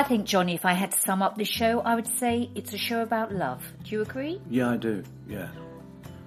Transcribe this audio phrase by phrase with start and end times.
[0.00, 2.72] I think, Johnny, if I had to sum up this show, I would say it's
[2.72, 3.62] a show about love.
[3.84, 4.40] Do you agree?
[4.48, 5.04] Yeah, I do.
[5.28, 5.48] Yeah.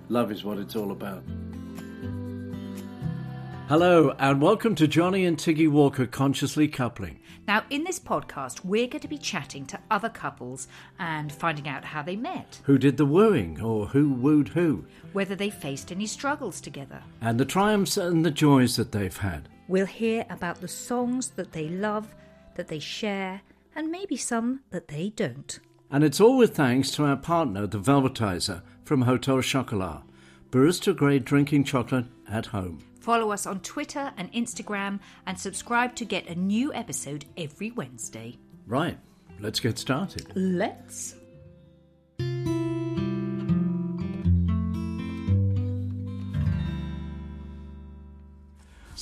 [0.10, 1.24] Love is what it's all about.
[3.70, 7.18] Hello, and welcome to Johnny and Tiggy Walker Consciously Coupling.
[7.48, 10.68] Now, in this podcast, we're going to be chatting to other couples
[11.00, 15.34] and finding out how they met, Who did the wooing, or who wooed who, whether
[15.36, 17.02] they faced any struggles together.
[17.22, 19.50] and the triumphs and the joys that they've had.
[19.68, 22.14] We'll hear about the songs that they love,
[22.54, 23.42] that they share,
[23.76, 25.60] and maybe some that they don't.
[25.92, 30.02] And it's all with thanks to our partner, the Velvetizer from Hotel Chocolat,
[30.50, 32.80] barista grade drinking chocolate at home.
[33.00, 38.38] Follow us on Twitter and Instagram and subscribe to get a new episode every Wednesday.
[38.66, 38.98] Right,
[39.40, 40.32] let's get started.
[40.36, 41.16] Let's.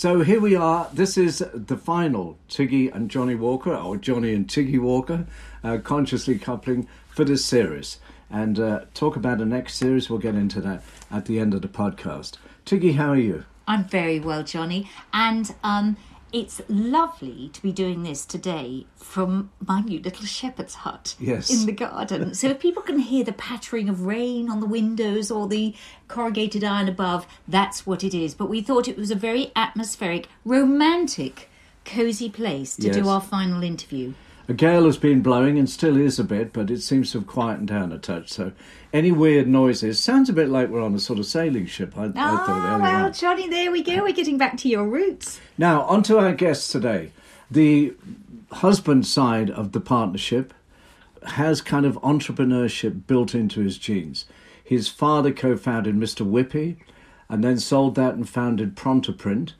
[0.02, 0.90] So here we are.
[0.92, 5.28] This is the final Tiggy and Johnny Walker, or Johnny and Tiggy Walker,
[5.64, 8.00] uh, consciously coupling for this series.
[8.28, 10.10] And uh, talk about the next series.
[10.10, 12.38] We'll get into that at the end of the podcast.
[12.66, 13.46] Tiggy, how are you?
[13.68, 15.98] I'm very well, Johnny, and um,
[16.34, 21.50] it's lovely to be doing this today from my new little shepherd's hut Yes.
[21.50, 22.34] in the garden.
[22.34, 25.74] so if people can hear the pattering of rain on the windows or the
[26.08, 28.34] corrugated iron above, that's what it is.
[28.34, 31.50] But we thought it was a very atmospheric, romantic,
[31.84, 32.96] cosy place to Yes.
[32.96, 34.14] do our final interview.
[34.52, 37.28] A gale has been blowing and still is a bit, but it seems to have
[37.28, 38.28] quietened down a touch.
[38.34, 38.52] So
[38.92, 41.98] any weird noises sounds a bit like we're on a sort of sailing ship.
[41.98, 43.14] I, I thought Ah, earlier well, on.
[43.14, 44.02] Johnny, there we go.
[44.04, 45.40] We're getting back to your roots.
[45.58, 47.14] Now, on to our guests today.
[47.50, 47.94] The
[48.52, 50.54] husband side of the partnership
[51.28, 54.26] has kind of entrepreneurship built into his genes.
[54.62, 56.30] His father co founded Mr.
[56.30, 56.76] Whippy
[57.30, 59.54] and then sold that and founded Prontoprint.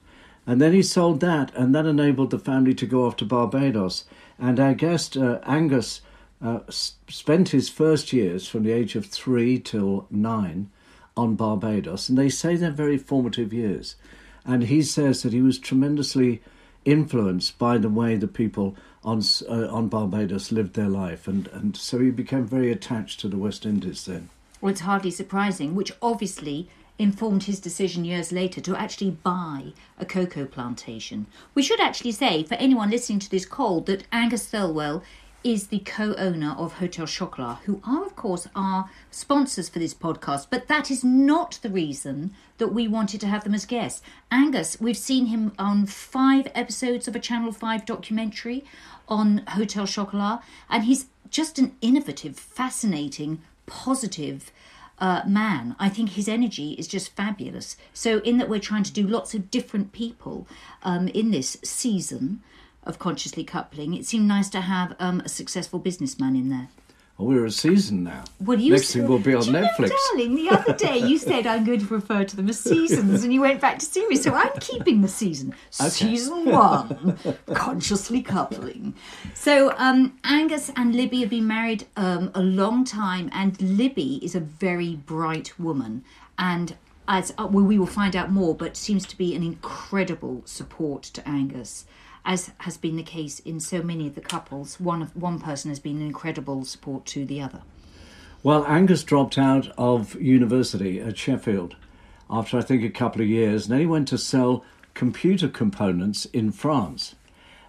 [0.46, 4.04] And then he sold that, and that enabled the family to go off to Barbados.
[4.42, 6.02] And our guest, uh, Angus,
[6.42, 10.72] uh, spent his first years from the age of three till nine
[11.16, 13.96] on Barbados, and they say they're very formative years.
[14.44, 16.42] And he says that he was tremendously
[16.84, 21.78] influenced by the way the people on uh, on Barbados lived their life, and, and
[21.78, 24.30] so he became very attached to the West Indies then.
[24.60, 26.68] Well, it's hardly surprising, which obviously
[27.02, 31.26] informed his decision years later to actually buy a cocoa plantation.
[31.56, 35.02] We should actually say, for anyone listening to this call, that Angus Thirlwell
[35.44, 40.48] is the co-owner of Hotel Chocolat, who are, of course, our sponsors for this podcast.
[40.52, 44.04] But that is not the reason that we wanted to have them as guests.
[44.30, 48.64] Angus, we've seen him on five episodes of a Channel 5 documentary
[49.08, 54.52] on Hotel Chocolat, and he's just an innovative, fascinating, positive
[55.02, 55.76] uh, man.
[55.80, 57.76] I think his energy is just fabulous.
[57.94, 60.48] So, in that we're trying to do lots of different people
[60.84, 62.42] um, in this season
[62.84, 66.70] of consciously coupling, it seemed nice to have um, a successful businessman in there.
[67.20, 68.24] Oh, we're a season now.
[68.40, 69.92] Well, you Next said- thing will be on you know, Netflix.
[70.10, 73.32] darling, the other day you said I'm going to refer to them as seasons, and
[73.32, 74.24] you went back to series.
[74.24, 75.54] So I'm keeping the season.
[75.70, 77.20] Season one,
[77.54, 78.96] consciously coupling.
[79.36, 84.34] So um, Angus and Libby have been married um, a long time, and Libby is
[84.34, 86.04] a very bright woman,
[86.40, 86.76] and
[87.08, 91.04] as uh, well, we will find out more, but seems to be an incredible support
[91.04, 91.86] to Angus
[92.26, 95.70] as has been the case in so many of the couples, one of one person
[95.70, 97.62] has been an incredible support to the other.
[98.44, 101.76] Well, Angus dropped out of university at Sheffield
[102.30, 106.26] after I think a couple of years, and then he went to sell computer components
[106.26, 107.16] in France.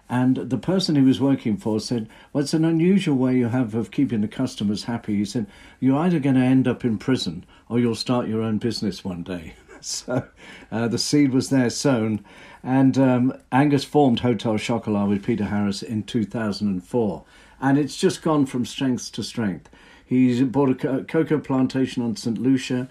[0.09, 3.73] And the person he was working for said, Well, it's an unusual way you have
[3.73, 5.15] of keeping the customers happy.
[5.15, 5.47] He said,
[5.79, 9.23] You're either going to end up in prison or you'll start your own business one
[9.23, 9.53] day.
[9.81, 10.27] so
[10.71, 12.23] uh, the seed was there sown.
[12.63, 17.23] And um, Angus formed Hotel Chocolat with Peter Harris in 2004.
[17.61, 19.69] And it's just gone from strength to strength.
[20.05, 22.37] He's bought a co- cocoa plantation on St.
[22.37, 22.87] Lucia.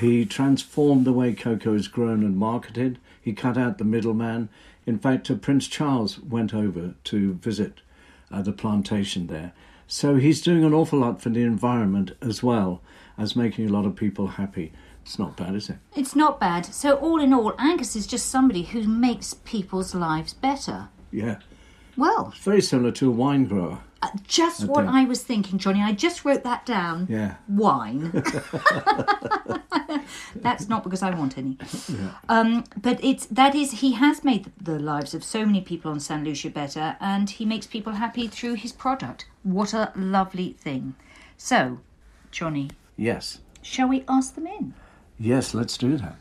[0.00, 2.98] He transformed the way cocoa is grown and marketed.
[3.20, 4.48] He cut out the middleman.
[4.86, 7.80] In fact, uh, Prince Charles went over to visit
[8.30, 9.52] uh, the plantation there.
[9.86, 12.80] So he's doing an awful lot for the environment as well
[13.18, 14.72] as making a lot of people happy.
[15.02, 15.76] It's not bad, is it?
[15.96, 16.64] It's not bad.
[16.66, 20.88] So, all in all, Angus is just somebody who makes people's lives better.
[21.10, 21.38] Yeah.
[21.96, 23.80] Well, Very similar to a wine grower.
[24.00, 24.94] uh, just what think.
[24.96, 25.82] I was thinking, Johnny.
[25.82, 27.06] I just wrote that down.
[27.10, 27.34] Yeah.
[27.48, 28.10] Wine.
[30.36, 31.58] That's not because I want any.
[32.28, 36.00] Um, but it's that is he has made the lives of so many people on
[36.00, 36.24] St.
[36.24, 39.26] Lucia better, and he makes people happy through his product.
[39.42, 40.94] What a lovely thing.
[41.36, 41.80] So,
[42.30, 43.40] Johnny, Yes.
[43.60, 44.72] shall we ask them in?
[45.22, 46.16] Yes, let's do that.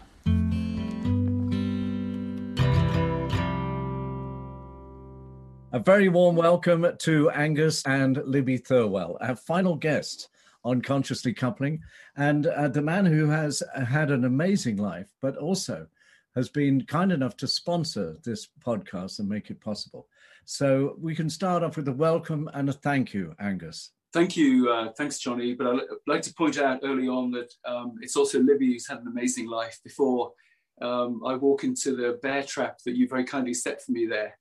[5.71, 10.30] A very warm welcome to Angus and Libby Thirlwell, our final guest
[10.63, 11.81] on Consciously Coupling,
[12.15, 15.88] and uh, the man who has had an amazing life, but also
[16.36, 20.07] has been kind enough to sponsor this podcast and make it possible.
[20.45, 23.94] So we can start off with a welcome and a thank you, Angus.
[24.13, 24.69] Thank you.
[24.69, 25.53] Uh, thanks, Johnny.
[25.53, 28.99] But I'd like to point out early on that um, it's also Libby who's had
[28.99, 30.33] an amazing life before
[30.81, 34.37] um, I walk into the bear trap that you very kindly set for me there.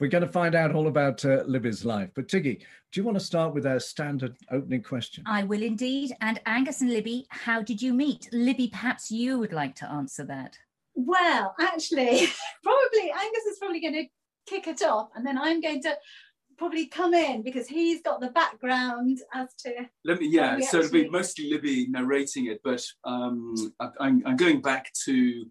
[0.00, 2.10] We're going to find out all about uh, Libby's life.
[2.14, 5.24] But Tiggy, do you want to start with our standard opening question?
[5.26, 6.12] I will indeed.
[6.20, 8.28] And Angus and Libby, how did you meet?
[8.32, 10.58] Libby, perhaps you would like to answer that.
[10.94, 12.28] Well, actually,
[12.62, 14.06] probably Angus is probably going to
[14.46, 15.96] kick it off, and then I'm going to
[16.56, 19.88] probably come in because he's got the background as to.
[20.04, 20.60] Let me, yeah.
[20.60, 25.44] So it'll be mostly Libby narrating it, but um, I, I'm, I'm going back to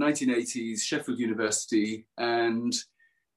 [0.00, 2.72] 1980s, Sheffield University, and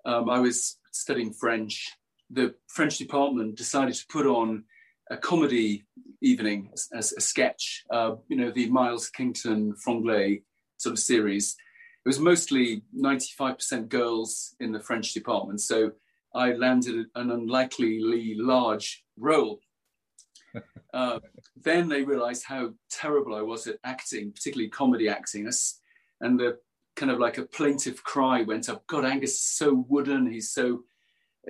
[0.05, 1.91] um, I was studying French.
[2.29, 4.63] The French department decided to put on
[5.09, 5.85] a comedy
[6.21, 10.43] evening as, a sketch, uh, you know, the Miles Kington Franglais
[10.77, 11.55] sort of series.
[12.05, 15.61] It was mostly 95% girls in the French department.
[15.61, 15.91] So
[16.33, 19.59] I landed an unlikely large role.
[20.93, 21.21] Uh,
[21.55, 25.47] then they realized how terrible I was at acting, particularly comedy acting
[26.19, 26.57] and the
[26.95, 28.85] kind of like a plaintive cry went up.
[28.87, 30.31] God, Angus is so wooden.
[30.31, 30.83] He's so,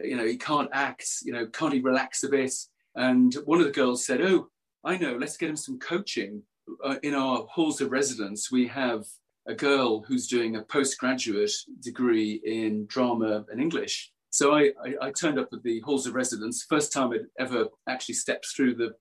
[0.04, 1.08] you know, he can't act.
[1.24, 2.54] You know, can't he relax a bit?
[2.96, 4.50] And one of the girls said, "Oh,
[4.84, 5.16] I know.
[5.16, 6.44] Let's get him some coaching."
[6.84, 9.06] Uh, in our halls of residence, we have
[9.48, 11.52] a girl who's doing a postgraduate
[11.82, 14.12] degree in drama and English.
[14.32, 16.66] So I, I, I turned up at the halls of residence.
[16.68, 18.94] First time I'd ever actually stepped through the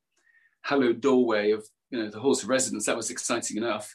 [0.63, 2.87] hallowed doorway of you know the halls of residence.
[2.87, 3.95] That was exciting enough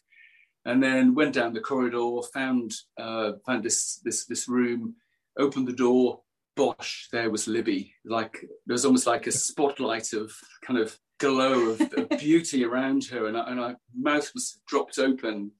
[0.65, 4.95] and then went down the corridor, found uh, found this this this room,
[5.37, 6.21] opened the door.
[6.55, 7.93] Bosh, there was Libby.
[8.05, 8.33] Like
[8.65, 10.31] there was almost like a spotlight of
[10.63, 14.97] kind of glow of, of beauty around her, and, I, and my mouth was dropped
[14.97, 15.51] open.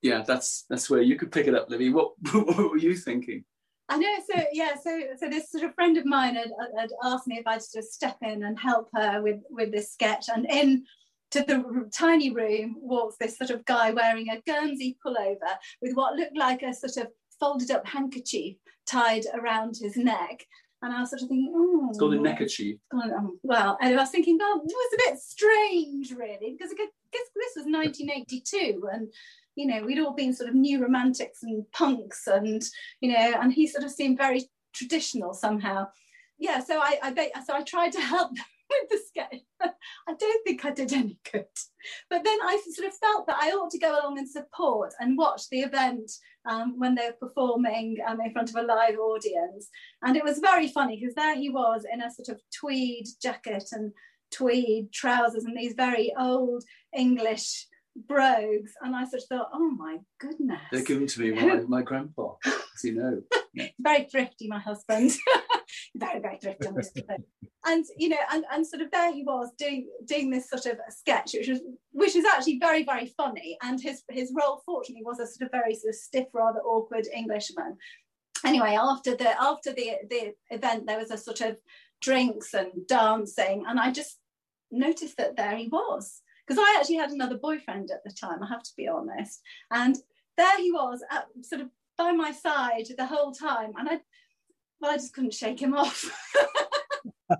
[0.00, 1.90] Yeah, that's that's where you could pick it up, Libby.
[1.90, 3.44] What what were you thinking?
[3.88, 4.14] I know.
[4.30, 4.74] So yeah.
[4.82, 7.92] So so this sort of friend of mine had, had asked me if I'd just
[7.92, 10.84] step in and help her with with this sketch, and in
[11.32, 16.14] to the tiny room walks this sort of guy wearing a Guernsey pullover with what
[16.14, 20.46] looked like a sort of folded up handkerchief tied around his neck.
[20.82, 21.86] And I was sort of thinking, oh.
[21.88, 22.76] It's called a neckerchief.
[22.92, 26.76] Um, well, and I was thinking, well, it was a bit strange, really, because I
[26.76, 29.08] guess this was 1982 and,
[29.56, 32.62] you know, we'd all been sort of new romantics and punks and,
[33.00, 35.86] you know, and he sort of seemed very traditional somehow.
[36.38, 38.32] Yeah, so I, I so I tried to help
[38.70, 39.40] with the sketch.
[39.60, 41.46] I don't think I did any good.
[42.10, 45.16] But then I sort of felt that I ought to go along and support and
[45.16, 46.10] watch the event
[46.48, 49.68] um, when they were performing um, in front of a live audience.
[50.02, 53.64] And it was very funny because there he was in a sort of tweed jacket
[53.72, 53.92] and
[54.32, 56.64] tweed trousers and these very old
[56.96, 58.72] English brogues.
[58.80, 60.60] And I sort of thought, oh my goodness.
[60.72, 63.22] They're given to me by my grandpa, as you know.
[63.52, 63.68] Yeah.
[63.78, 65.12] very thrifty, my husband.
[65.96, 67.02] very, very thrifty
[67.66, 70.78] and you know and, and sort of there he was doing doing this sort of
[70.90, 71.60] sketch which was
[71.92, 75.50] which is actually very very funny and his his role fortunately was a sort of
[75.50, 77.76] very sort of stiff rather awkward englishman
[78.44, 81.56] anyway after the after the the event there was a sort of
[82.00, 84.18] drinks and dancing and i just
[84.70, 88.46] noticed that there he was because i actually had another boyfriend at the time i
[88.46, 89.96] have to be honest and
[90.36, 94.00] there he was at, sort of by my side the whole time and i
[94.80, 96.10] well, i just couldn't shake him off
[97.30, 97.38] and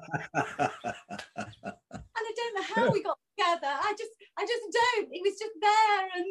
[2.17, 3.67] I don't know how we got together.
[3.67, 5.09] I just, I just don't.
[5.13, 6.27] He was just there, and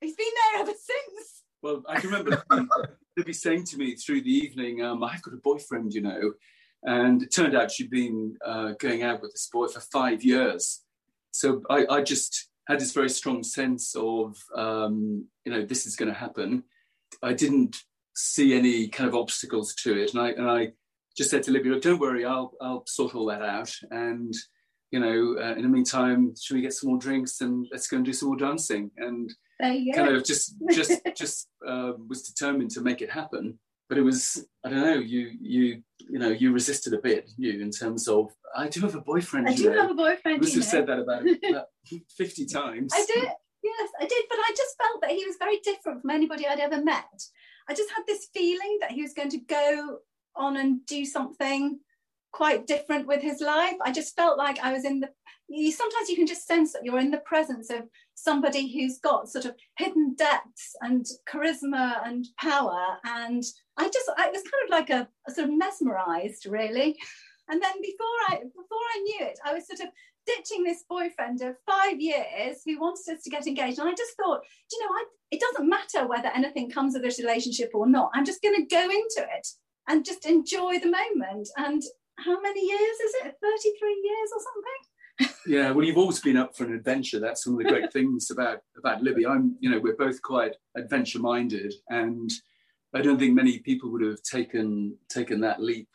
[0.00, 1.42] he's been there ever since.
[1.62, 2.42] Well, I can remember
[3.16, 6.32] they'd be saying to me through the evening, um, "I've got a boyfriend, you know,"
[6.82, 10.82] and it turned out she'd been uh, going out with this boy for five years.
[11.32, 15.96] So I, I just had this very strong sense of, um, you know, this is
[15.96, 16.64] going to happen.
[17.22, 17.76] I didn't
[18.14, 20.72] see any kind of obstacles to it, and I and I
[21.16, 24.34] just said to Libby, look, "Don't worry, I'll I'll sort all that out." And
[24.90, 27.96] you know, uh, in the meantime, should we get some more drinks and let's go
[27.96, 28.90] and do some more dancing?
[28.96, 29.32] And
[29.94, 33.58] kind of just just just uh, was determined to make it happen.
[33.92, 37.60] But it was I don't know you you you know you resisted a bit you
[37.60, 39.50] in terms of I do have a boyfriend.
[39.50, 39.82] I do know.
[39.82, 40.40] have a boyfriend.
[40.40, 41.66] must have said that about, about
[42.16, 42.90] fifty times.
[42.94, 43.28] I did.
[43.62, 44.24] Yes, I did.
[44.30, 47.22] But I just felt that he was very different from anybody I'd ever met.
[47.68, 49.98] I just had this feeling that he was going to go
[50.36, 51.78] on and do something
[52.32, 53.76] quite different with his life.
[53.84, 55.10] I just felt like I was in the
[55.48, 57.82] you sometimes you can just sense that you're in the presence of
[58.14, 62.96] somebody who's got sort of hidden depths and charisma and power.
[63.04, 63.42] And
[63.76, 66.96] i just i was kind of like a, a, sort of mesmerized really.
[67.48, 69.88] And then before i before i knew it i was sort of
[70.26, 73.78] ditching this boyfriend of five years who wanted us to get engaged.
[73.78, 77.18] And i just thought you know I, it doesn't matter whether anything comes of this
[77.18, 78.10] relationship or not.
[78.14, 79.48] I'm just going to go into it
[79.88, 81.48] and just enjoy the moment.
[81.56, 81.82] And
[82.18, 84.82] how many years is it 33 years or something
[85.46, 87.20] yeah, well, you've always been up for an adventure.
[87.20, 89.26] That's one of the great things about about Libby.
[89.26, 92.30] I'm, you know, we're both quite adventure minded, and
[92.94, 95.88] I don't think many people would have taken taken that leap.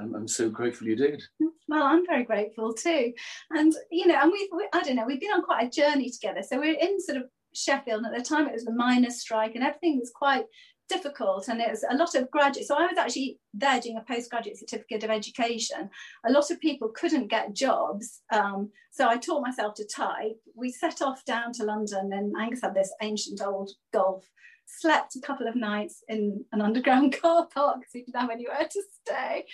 [0.00, 1.22] I'm, I'm so grateful you did.
[1.68, 3.12] Well, I'm very grateful too,
[3.50, 6.10] and you know, and we've we, I don't know, we've been on quite a journey
[6.10, 6.42] together.
[6.42, 7.24] So we're in sort of
[7.54, 10.44] Sheffield, and at the time it was the miners' strike, and everything was quite
[10.92, 14.12] difficult and it was a lot of graduate so i was actually there doing a
[14.12, 15.88] postgraduate certificate of education.
[16.26, 20.38] A lot of people couldn't get jobs um, so i taught myself to type.
[20.54, 24.24] We set off down to london and angus had this ancient old golf
[24.66, 28.66] slept a couple of nights in an underground car park because we didn't have anywhere
[28.70, 29.44] to stay.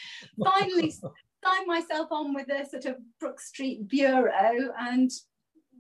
[0.43, 0.91] Finally
[1.45, 5.11] signed myself on with a sort of brook street bureau and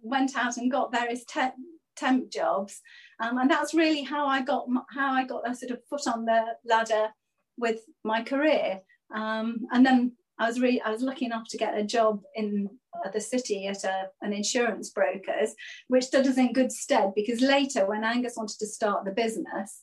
[0.02, 1.62] went out and got various te-
[1.96, 2.80] temp jobs
[3.20, 6.24] um, and that's really how I got how I got a sort of foot on
[6.24, 7.08] the ladder
[7.56, 8.80] with my career.
[9.14, 12.70] Um, and then I was really I was lucky enough to get a job in
[13.12, 15.54] the city at a, an insurance broker's,
[15.88, 19.82] which stood us in good stead because later when Angus wanted to start the business,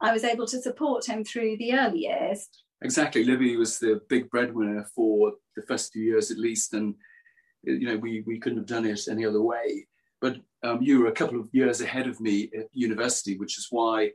[0.00, 2.48] I was able to support him through the early years.
[2.82, 6.94] Exactly, Libby was the big breadwinner for the first few years at least, and
[7.62, 9.86] you know we we couldn't have done it any other way.
[10.20, 13.68] But um, you were a couple of years ahead of me at university, which is
[13.70, 14.10] why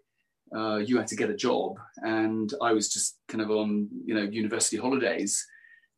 [0.55, 4.15] uh, you had to get a job, and I was just kind of on you
[4.15, 5.45] know university holidays.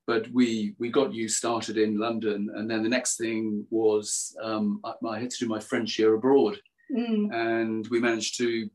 [0.08, 4.81] But we we got you started in London, and then the next thing was um,
[4.84, 6.58] I, I, had to do my French year abroad,
[6.93, 7.34] mm.
[7.34, 8.70] and we managed to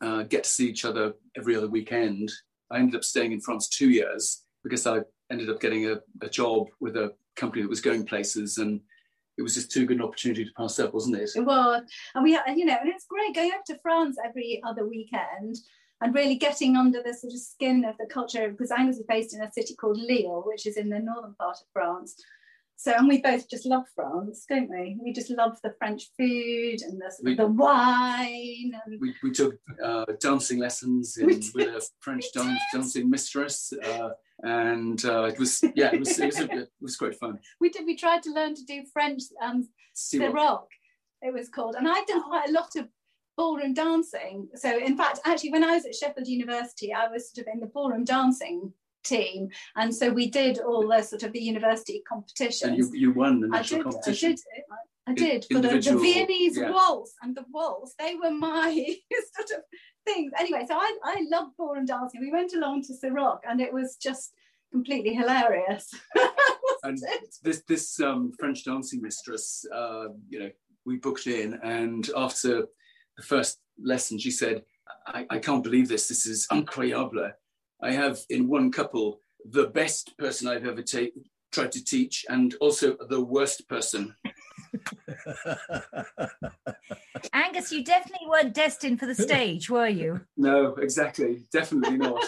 [0.00, 2.32] uh, get to see each other every other weekend.
[2.70, 6.30] I ended up staying in France two years because I ended up getting a, a
[6.30, 8.80] job with a company that was going places and
[9.36, 11.30] it was just too good an opportunity to pass up, wasn't it?
[11.34, 11.82] It was,
[12.14, 15.56] and we, you know, and it's great going up to France every other weekend
[16.00, 19.34] and really getting under the sort of skin of the culture because Angus is based
[19.34, 22.22] in a city called Lille, which is in the northern part of France.
[22.76, 24.98] So, and we both just love France, don't we?
[25.02, 28.72] We just love the French food and the, we, the wine.
[28.84, 29.00] And...
[29.00, 33.72] We, we took uh, dancing lessons in, with a French dance, dancing mistress.
[33.72, 34.10] Uh,
[34.44, 37.38] and uh, it was yeah, it was it was, it was great fun.
[37.60, 37.86] We did.
[37.86, 39.68] We tried to learn to do French um,
[40.12, 40.68] the rock.
[41.22, 42.88] It was called, and I'd done quite a lot of
[43.36, 44.48] ballroom dancing.
[44.54, 47.60] So in fact, actually, when I was at Sheffield University, I was sort of in
[47.60, 48.72] the ballroom dancing
[49.02, 52.62] team, and so we did all the sort of the university competitions.
[52.62, 54.30] And you, you won the national I did, competition.
[54.30, 54.64] I did.
[55.06, 56.70] I did for the, the Viennese yeah.
[56.70, 57.94] waltz and the waltz.
[57.98, 58.70] They were my
[59.36, 59.64] sort of
[60.04, 60.32] things.
[60.38, 62.20] Anyway, so I, I love ballroom dancing.
[62.20, 64.32] We went along to Ciroc and it was just
[64.74, 65.92] completely hilarious.
[66.82, 66.98] and
[67.42, 70.50] this this um, French dancing mistress, uh, you know,
[70.84, 72.66] we booked in, and after
[73.16, 74.62] the first lesson, she said,
[75.06, 76.08] I, I can't believe this.
[76.08, 77.30] This is incroyable.
[77.80, 79.20] I have in one couple
[79.50, 81.14] the best person I've ever ta-
[81.52, 84.14] tried to teach, and also the worst person.
[87.32, 90.20] Angus, you definitely weren't destined for the stage, were you?
[90.36, 91.44] No, exactly.
[91.52, 92.24] Definitely not.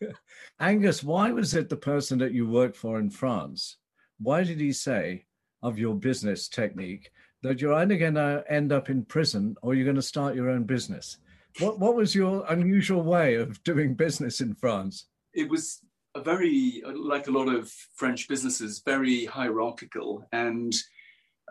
[0.60, 3.76] Angus, why was it the person that you worked for in France?
[4.18, 5.26] Why did he say
[5.62, 7.10] of your business technique
[7.42, 10.50] that you're either going to end up in prison or you're going to start your
[10.50, 11.18] own business?
[11.58, 15.06] What, what was your unusual way of doing business in France?
[15.34, 15.80] It was
[16.14, 20.24] a very, like a lot of French businesses, very hierarchical.
[20.32, 20.74] And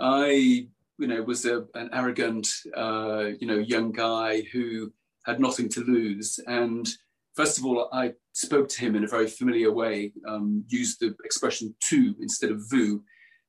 [0.02, 0.68] I
[1.02, 4.94] you know, was a, an arrogant, uh, you know, young guy who
[5.26, 6.40] had nothing to lose.
[6.46, 6.88] And
[7.34, 11.16] first of all, I spoke tu him in a very familiar way, um, used the
[11.26, 13.04] expression "to" instead of "vous,"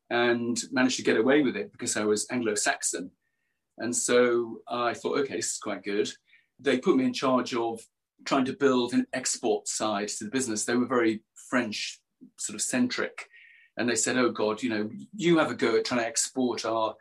[0.08, 3.10] and managed to get away with it because I was Anglo-Saxon.
[3.78, 6.10] And so I thought, okay, this is quite good.
[6.58, 7.80] They put me in charge of
[8.24, 10.64] trying to build an export side to the business.
[10.64, 12.00] They were very French
[12.38, 13.28] sort of centric.
[13.76, 16.64] And they said, oh God, you know, you have a go at trying to export
[16.64, 16.94] our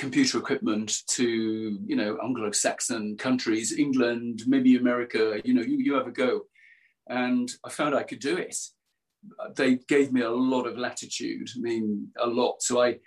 [0.00, 5.40] computer equipment to you know Anglo-Saxon countries, England, maybe America.
[5.44, 6.42] You know, you, you have a go,
[7.08, 8.56] and I found I could do it.
[9.54, 11.50] They gave me a lot of latitude.
[11.54, 12.62] I mean, a lot.
[12.62, 12.98] So I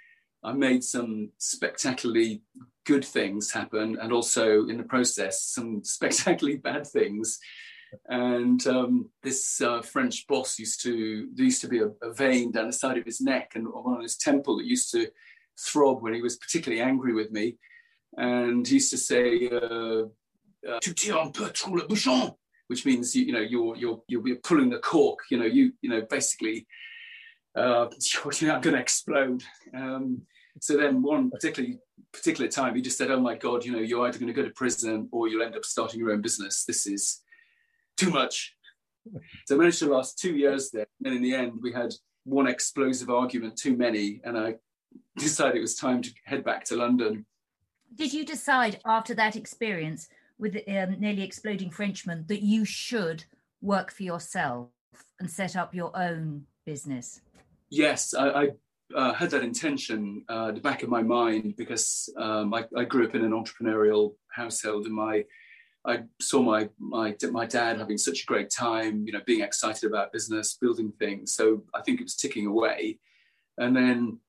[0.44, 2.44] I made some spectacularly
[2.86, 7.40] good things happen, and also in the process some spectacularly bad things.
[8.08, 12.52] And um, this uh, French boss used to there used to be a, a, vein
[12.52, 15.08] down the side of his neck and on his temple that used to
[15.60, 17.58] throb when he was particularly angry with me,
[18.18, 20.04] and he used to say, uh,
[20.68, 22.36] uh, "Tu tires un peu trop le bouchon,"
[22.68, 25.20] which means you, you know you're you're you're pulling the cork.
[25.30, 26.68] You know you you know basically
[27.56, 27.88] uh,
[28.40, 29.44] you're going to explode.
[29.76, 30.22] Um,
[30.60, 31.80] so then one particularly
[32.12, 34.48] particular time, he just said, "Oh my God, you know, you're either going to go
[34.48, 36.64] to prison or you'll end up starting your own business.
[36.66, 37.22] This is
[37.98, 38.56] too much."
[39.46, 42.48] So I managed to last two years there, and in the end, we had one
[42.48, 44.56] explosive argument too many, and I
[45.18, 47.26] decided it was time to head back to London.
[47.96, 50.08] Did you decide after that experience
[50.40, 53.26] with um, nearly exploding Frenchman that you should
[53.62, 54.70] work for yourself
[55.20, 57.22] and set up your own business?
[57.70, 58.50] Yes, I, I
[58.96, 62.84] uh, had that intention uh, at the back of my mind because um, I, I,
[62.84, 65.24] grew up in an entrepreneurial household, and my
[65.86, 69.90] I saw my my my dad having such a great time, you know, being excited
[69.90, 71.36] about business, building things.
[71.36, 73.00] So I think it was ticking away.
[73.58, 74.20] And then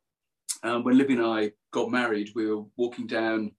[0.63, 3.53] um, when Libby and I got married, we were walking down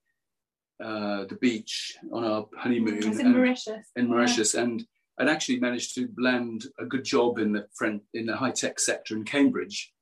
[0.84, 2.98] uh, the beach on our honeymoon.
[2.98, 3.92] It was in Mauritius.
[3.96, 4.62] In Mauritius, yeah.
[4.62, 4.86] and
[5.18, 8.80] I'd actually managed to land a good job in the friend in the high tech
[8.80, 9.94] sector in Cambridge.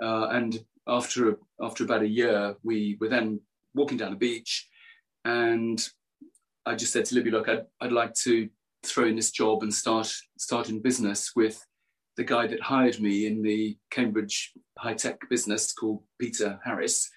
[0.00, 3.40] Uh, and after after about a year, we were then
[3.74, 4.68] walking down the beach,
[5.24, 5.88] and
[6.66, 8.48] I just said to Libby, "Look, I'd, I'd like to
[8.84, 11.64] throw in this job and start start in business with
[12.16, 17.08] the guy that hired me in the Cambridge high tech business called Peter Harris."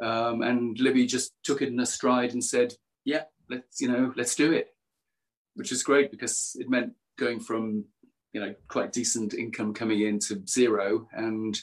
[0.00, 2.74] Um, and Libby just took it in a stride and said,
[3.04, 4.74] "Yeah, let's you know, let's do it,"
[5.54, 7.84] which is great because it meant going from
[8.32, 11.58] you know quite decent income coming in to zero and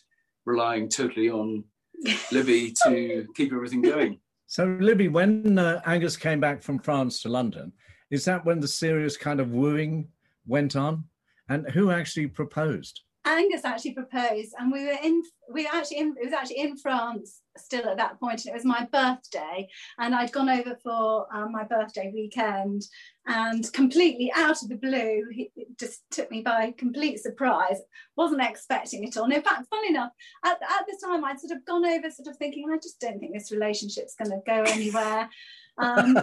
[0.45, 1.65] relying totally on
[2.31, 4.19] Libby to keep everything going.
[4.49, 7.71] So, Libby, when uh, Angus came back from France to London,
[8.09, 10.07] is that when the serious kind of wooing
[10.47, 11.03] went on?
[11.49, 13.01] And who actually proposed?
[13.25, 15.21] Angus actually proposed, and we were in.
[15.51, 16.15] We were actually in.
[16.19, 20.15] It was actually in France still at that point, and it was my birthday, and
[20.15, 22.83] I'd gone over for um, my birthday weekend,
[23.27, 27.79] and completely out of the blue, he just took me by complete surprise.
[28.15, 29.25] wasn't expecting it all.
[29.25, 30.11] And in fact, funny enough,
[30.45, 33.19] at, at the time, I'd sort of gone over, sort of thinking, I just don't
[33.19, 35.29] think this relationship's going to go anywhere.
[35.77, 36.21] Um, so,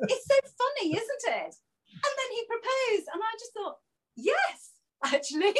[0.00, 1.54] it's so funny, isn't it?
[1.92, 3.76] And then he proposed, and I just thought,
[4.16, 5.54] yes actually.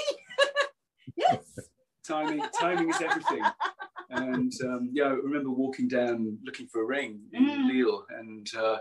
[2.17, 3.45] Timing, timing is everything.
[4.11, 7.69] And um, yeah, I remember walking down looking for a ring in mm.
[7.69, 8.79] Lille, and uh,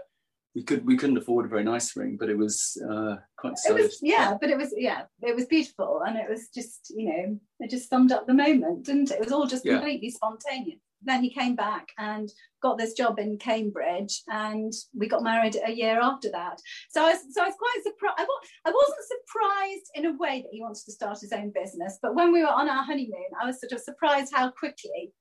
[0.53, 3.83] we could we couldn't afford a very nice ring, but it was uh, quite solid.
[3.83, 7.39] Was, yeah, but it was yeah, it was beautiful, and it was just you know
[7.59, 9.15] it just summed up the moment, didn't it?
[9.15, 9.73] It was all just yeah.
[9.73, 12.29] completely spontaneous then he came back and
[12.61, 16.59] got this job in Cambridge, and we got married a year after that.
[16.89, 18.29] So I was, so I was quite surprised.
[18.65, 22.15] I, wasn't surprised in a way that he wanted to start his own business, but
[22.15, 25.11] when we were on our honeymoon, I was sort of surprised how quickly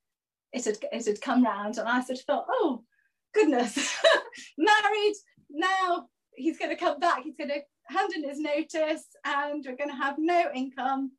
[0.53, 2.85] it had it had come round, and I sort of thought, oh
[3.35, 3.97] goodness,
[4.59, 5.15] married
[5.51, 6.09] now.
[6.37, 7.23] He's going to come back.
[7.23, 7.61] He's going to
[7.95, 11.13] hand in his notice, and we're going to have no income.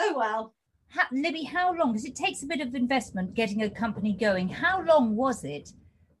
[0.00, 0.54] Oh well,
[0.90, 1.92] how, Libby, how long?
[1.92, 4.48] Because it takes a bit of investment getting a company going.
[4.48, 5.72] How long was it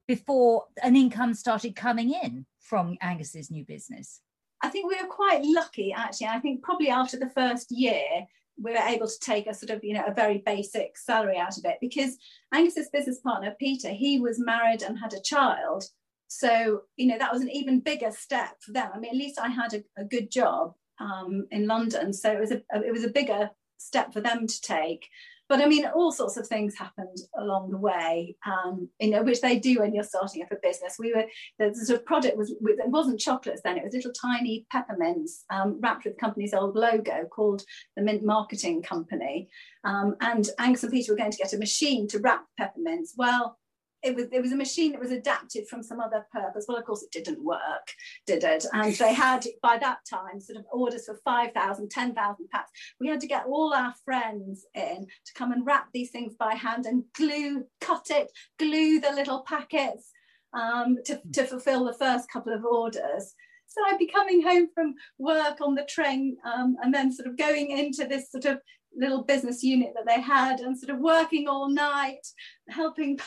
[0.06, 4.20] before an income started coming in from Angus's new business?
[4.62, 6.26] I think we were quite lucky, actually.
[6.26, 8.26] I think probably after the first year,
[8.60, 11.56] we were able to take a sort of, you know, a very basic salary out
[11.56, 12.16] of it because
[12.52, 15.84] Angus's business partner, Peter, he was married and had a child.
[16.26, 18.90] So, you know, that was an even bigger step for them.
[18.92, 22.12] I mean, at least I had a, a good job um, in London.
[22.12, 25.08] So it was a, it was a bigger step for them to take.
[25.48, 29.40] But I mean, all sorts of things happened along the way, um, you know, which
[29.40, 30.96] they do when you're starting up a business.
[30.98, 31.24] We were
[31.58, 35.80] the sort of product was it wasn't chocolates then; it was little tiny peppermints um,
[35.82, 37.62] wrapped with the company's old logo called
[37.96, 39.48] the Mint Marketing Company.
[39.84, 43.14] Um, and Angus and Peter were going to get a machine to wrap peppermints.
[43.16, 43.56] Well,
[44.02, 46.66] it was it was a machine that was adapted from some other purpose.
[46.68, 47.92] Well, of course, it didn't work,
[48.26, 48.64] did it?
[48.72, 52.70] And they had by that time sort of orders for 5,000, 10,000 packs.
[53.00, 56.54] We had to get all our friends in to come and wrap these things by
[56.54, 60.12] hand and glue, cut it, glue the little packets
[60.52, 63.34] um, to, to fulfill the first couple of orders.
[63.66, 67.36] So I'd be coming home from work on the train um, and then sort of
[67.36, 68.60] going into this sort of
[68.96, 72.26] little business unit that they had and sort of working all night,
[72.68, 73.18] helping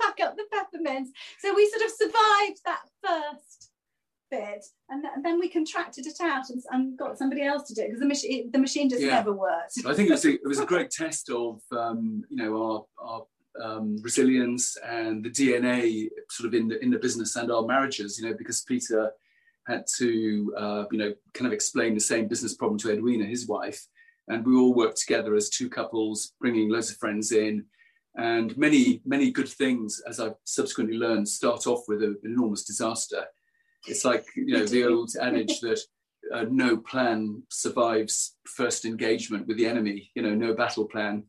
[0.00, 1.10] pack up the peppermints.
[1.40, 3.70] So we sort of survived that first
[4.30, 7.74] bit and, th- and then we contracted it out and, and, got somebody else to
[7.74, 9.14] do it because the machine the machine just yeah.
[9.14, 9.72] never worked.
[9.86, 12.84] I think it was, a, it was a great test of um, you know our,
[13.02, 13.22] our
[13.64, 18.18] um, resilience and the DNA sort of in the in the business and our marriages.
[18.18, 19.12] You know because Peter
[19.68, 23.46] had to, uh, you know, kind of explain the same business problem to Edwina, his
[23.46, 23.86] wife.
[24.26, 27.66] And we all worked together as two couples, bringing loads of friends in.
[28.18, 32.64] And many, many good things, as I've subsequently learned, start off with a, an enormous
[32.64, 33.24] disaster.
[33.86, 35.80] It's like, you know, the old adage that
[36.34, 41.22] uh, no plan survives first engagement with the enemy, you know, no battle plan.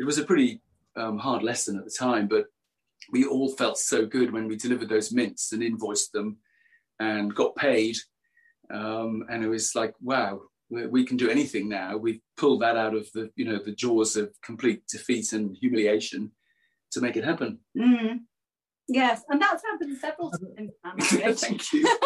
[0.00, 0.60] It was a pretty
[0.96, 2.46] um, hard lesson at the time, but
[3.12, 6.38] we all felt so good when we delivered those mints and invoiced them
[6.98, 7.96] and got paid.
[8.68, 10.40] Um, and it was like, wow,
[10.72, 11.96] we can do anything now.
[11.96, 16.32] We've pulled that out of the, you know, the jaws of complete defeat and humiliation
[16.92, 17.58] to make it happen.
[17.76, 18.20] Mm.
[18.88, 21.40] Yes, and that's happened several times.
[21.40, 21.84] Thank you.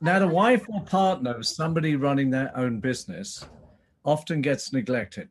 [0.00, 3.46] now, the wife or partner of somebody running their own business
[4.04, 5.28] often gets neglected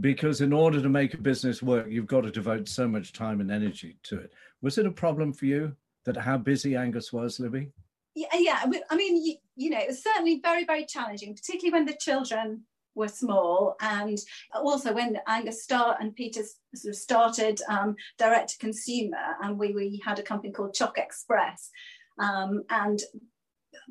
[0.00, 3.40] because in order to make a business work, you've got to devote so much time
[3.40, 4.32] and energy to it.
[4.60, 7.70] Was it a problem for you that how busy Angus was, Libby?
[8.14, 8.64] Yeah, yeah.
[8.90, 12.62] I mean, you, you know, it was certainly very, very challenging, particularly when the children
[12.94, 14.18] were small and
[14.54, 16.42] also when Angus Star and Peter
[16.74, 20.96] sort of started um, direct to consumer and we, we had a company called Choc
[20.96, 21.70] Express
[22.20, 23.00] um, and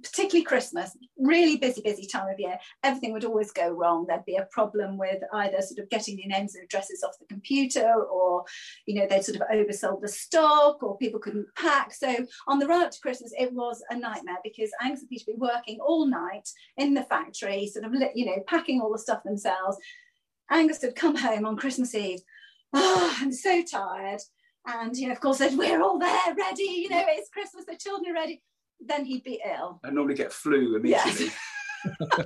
[0.01, 4.06] particularly Christmas, really busy, busy time of year, everything would always go wrong.
[4.08, 7.25] There'd be a problem with either sort of getting the names and addresses off the
[7.25, 8.45] computer, or
[8.86, 11.93] you know, they'd sort of oversold the stock, or people couldn't pack.
[11.93, 15.25] So on the run up to Christmas, it was a nightmare because Angus and Peter
[15.27, 19.23] be working all night in the factory, sort of you know, packing all the stuff
[19.23, 19.77] themselves.
[20.49, 22.19] Angus would come home on Christmas Eve.
[22.73, 24.21] Oh, I'm so tired.
[24.65, 26.63] And you know, of course, said we're all there, ready.
[26.63, 27.65] You know, it's Christmas.
[27.65, 28.41] The children are ready
[28.88, 29.80] then he'd be ill.
[29.84, 31.32] I normally get flu immediately.
[31.86, 32.26] Yes.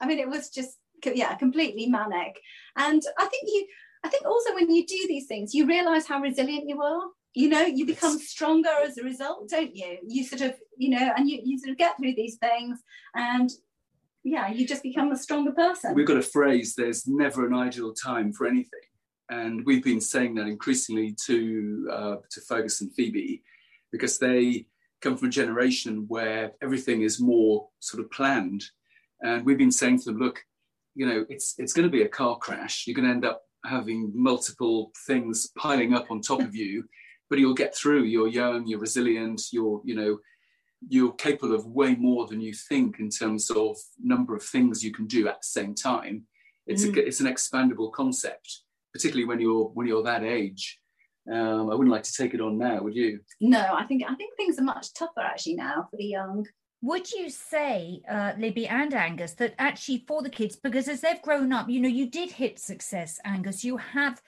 [0.00, 2.40] I mean, it was just yeah, completely manic.
[2.76, 3.66] And I think you,
[4.04, 7.02] I think also when you do these things, you realise how resilient you are.
[7.34, 9.98] You know, you become stronger as a result, don't you?
[10.06, 12.80] You sort of, you know, and you, you sort of get through these things
[13.14, 13.50] and
[14.24, 15.94] yeah, you just become a stronger person.
[15.94, 18.80] We've got a phrase, there's never an ideal time for anything.
[19.30, 23.42] And we've been saying that increasingly to uh, to Fergus and Phoebe
[23.92, 24.66] because they
[25.00, 28.64] come from a generation where everything is more sort of planned.
[29.22, 30.42] And we've been saying to them, look,
[30.94, 32.86] you know, it's it's going to be a car crash.
[32.86, 36.84] You're going to end up having multiple things piling up on top of you,
[37.28, 38.04] but you'll get through.
[38.04, 40.18] You're young, you're resilient, you're, you know,
[40.88, 44.92] you're capable of way more than you think in terms of number of things you
[44.92, 46.26] can do at the same time.
[46.66, 46.96] It's mm.
[46.96, 50.78] a, it's an expandable concept, particularly when you're when you're that age.
[51.30, 53.20] Um, I wouldn't like to take it on now, would you?
[53.40, 56.46] No, I think I think things are much tougher actually now for the young.
[56.82, 61.20] Would you say, uh, Libby and Angus, that actually for the kids, because as they've
[61.20, 63.64] grown up, you know, you did hit success, Angus.
[63.64, 64.22] You have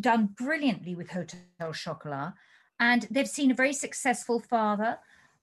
[0.00, 2.34] done brilliantly with Hotel Chocolat,
[2.80, 4.98] and they've seen a very successful father.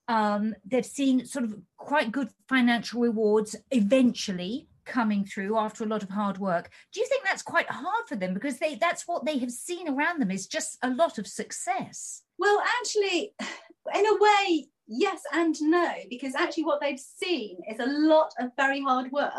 [0.09, 6.03] Um, they've seen sort of quite good financial rewards eventually coming through after a lot
[6.03, 6.69] of hard work.
[6.93, 8.33] Do you think that's quite hard for them?
[8.33, 12.23] Because they that's what they have seen around them is just a lot of success.
[12.37, 13.33] Well actually
[13.95, 18.51] in a way yes and no because actually what they've seen is a lot of
[18.57, 19.31] very hard work.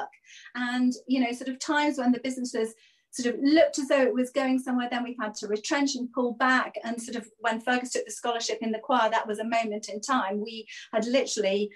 [0.55, 2.75] And you know sort of times when the businesses
[3.11, 6.13] sort of looked as though it was going somewhere then we've had to retrench and
[6.13, 6.75] pull back.
[6.85, 9.89] And sort of when fergus took the scholarship in the choir that was a moment
[9.89, 10.41] in time.
[10.41, 11.71] We had literally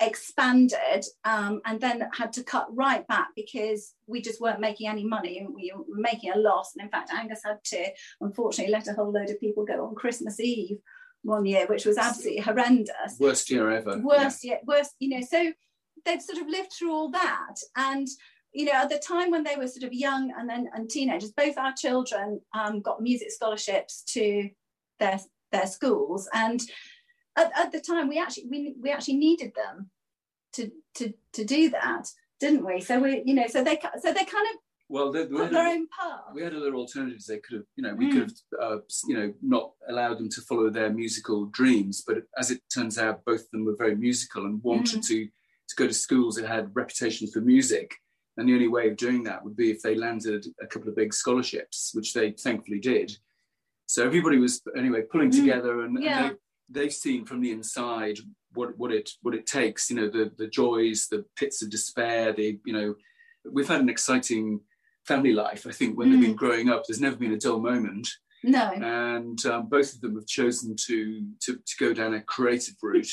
[0.00, 5.04] expanded um, and then had to cut right back because we just weren't making any
[5.04, 6.74] money and we were making a loss.
[6.74, 7.86] And in fact, Angus had to
[8.20, 10.78] unfortunately let a whole load of people go on Christmas Eve
[11.22, 13.16] one year, which was absolutely horrendous.
[13.18, 13.98] Worst year ever.
[13.98, 14.52] Worst yeah.
[14.52, 15.52] year, worst, you know, so
[16.04, 17.56] they've sort of lived through all that.
[17.76, 18.08] And
[18.52, 21.32] you know, at the time when they were sort of young and then and teenagers,
[21.32, 24.48] both our children um, got music scholarships to
[25.00, 25.18] their
[25.50, 26.60] their schools, and
[27.36, 29.90] at, at the time we actually we, we actually needed them
[30.52, 32.08] to to to do that
[32.40, 34.56] didn't we so we you know so they so they kind of
[34.88, 37.82] well they, put their a, own path we had other alternatives they could have you
[37.82, 38.12] know we mm.
[38.12, 42.50] could have uh, you know not allowed them to follow their musical dreams but as
[42.50, 45.06] it turns out both of them were very musical and wanted mm.
[45.06, 47.94] to to go to schools that had reputations for music
[48.36, 50.96] and the only way of doing that would be if they landed a couple of
[50.96, 53.16] big scholarships which they thankfully did
[53.86, 55.40] so everybody was anyway pulling mm.
[55.40, 56.26] together and, yeah.
[56.26, 56.36] and
[56.70, 58.18] they've seen from the inside
[58.54, 62.32] what what it what it takes you know the the joys the pits of despair
[62.32, 62.94] the you know
[63.50, 64.60] we've had an exciting
[65.06, 66.12] family life i think when mm.
[66.12, 68.08] they've been growing up there's never been a dull moment
[68.42, 72.74] no and um, both of them have chosen to to, to go down a creative
[72.82, 73.12] route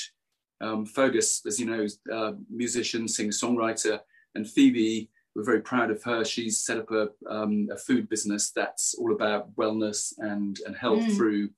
[0.62, 4.00] um, fergus as you know is a musician singer songwriter
[4.36, 8.52] and phoebe we're very proud of her she's set up a, um, a food business
[8.52, 11.16] that's all about wellness and and health mm.
[11.16, 11.50] through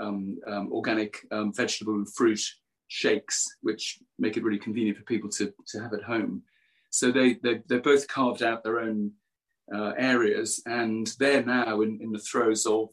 [0.00, 2.40] um, um, organic um, vegetable and fruit
[2.88, 6.42] shakes, which make it really convenient for people to, to have at home.
[6.90, 9.12] So they, they, they're both carved out their own
[9.72, 12.90] uh, areas and they're now in, in the throes of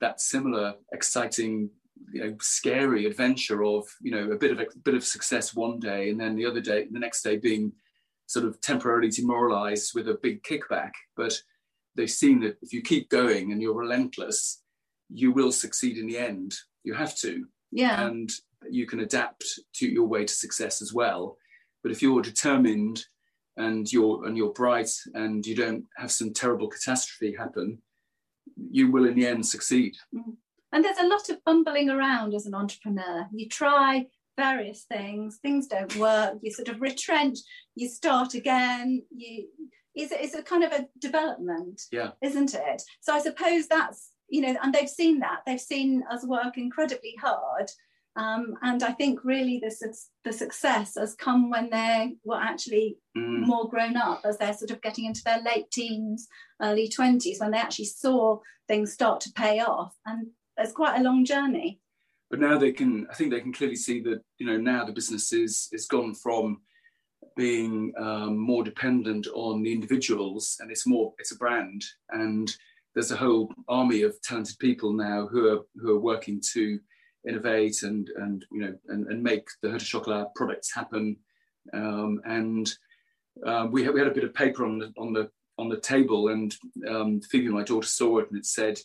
[0.00, 1.70] that similar exciting
[2.12, 5.78] you know scary adventure of you know a bit of a bit of success one
[5.78, 7.72] day and then the other day the next day being
[8.26, 11.40] sort of temporarily demoralized with a big kickback but
[11.96, 14.62] they've seen that if you keep going and you're relentless
[15.08, 18.30] you will succeed in the end you have to yeah and
[18.70, 19.44] you can adapt
[19.74, 21.36] to your way to success as well
[21.82, 23.04] but if you're determined
[23.56, 27.78] and you're and you're bright and you don't have some terrible catastrophe happen
[28.70, 30.34] you will in the end succeed mm.
[30.72, 33.26] And there's a lot of bumbling around as an entrepreneur.
[33.32, 37.38] You try various things, things don't work, you sort of retrench,
[37.74, 39.48] you start again, you
[39.94, 42.82] it's, it's a kind of a development, yeah, isn't it?
[43.00, 45.40] So I suppose that's you know, and they've seen that.
[45.46, 47.70] They've seen us work incredibly hard.
[48.16, 53.46] Um, and I think really the, the success has come when they were actually mm.
[53.46, 56.26] more grown up, as they're sort of getting into their late teens,
[56.60, 59.94] early 20s, when they actually saw things start to pay off.
[60.04, 61.80] And it's quite a long journey.
[62.28, 64.92] But now they can, I think they can clearly see that, you know, now the
[64.92, 66.60] business is, is gone from
[67.36, 71.84] being um, more dependent on the individuals and it's more, it's a brand.
[72.10, 72.52] And
[72.98, 76.80] there's a whole army of talented people now who are, who are working to
[77.28, 81.16] innovate and, and you know, and, and make the Hotel Chocolat products happen.
[81.72, 82.68] Um, and
[83.46, 85.78] uh, we, had, we had a bit of paper on the, on the, on the
[85.78, 86.56] table and
[86.88, 88.80] um, Phoebe, my daughter, saw it and it said,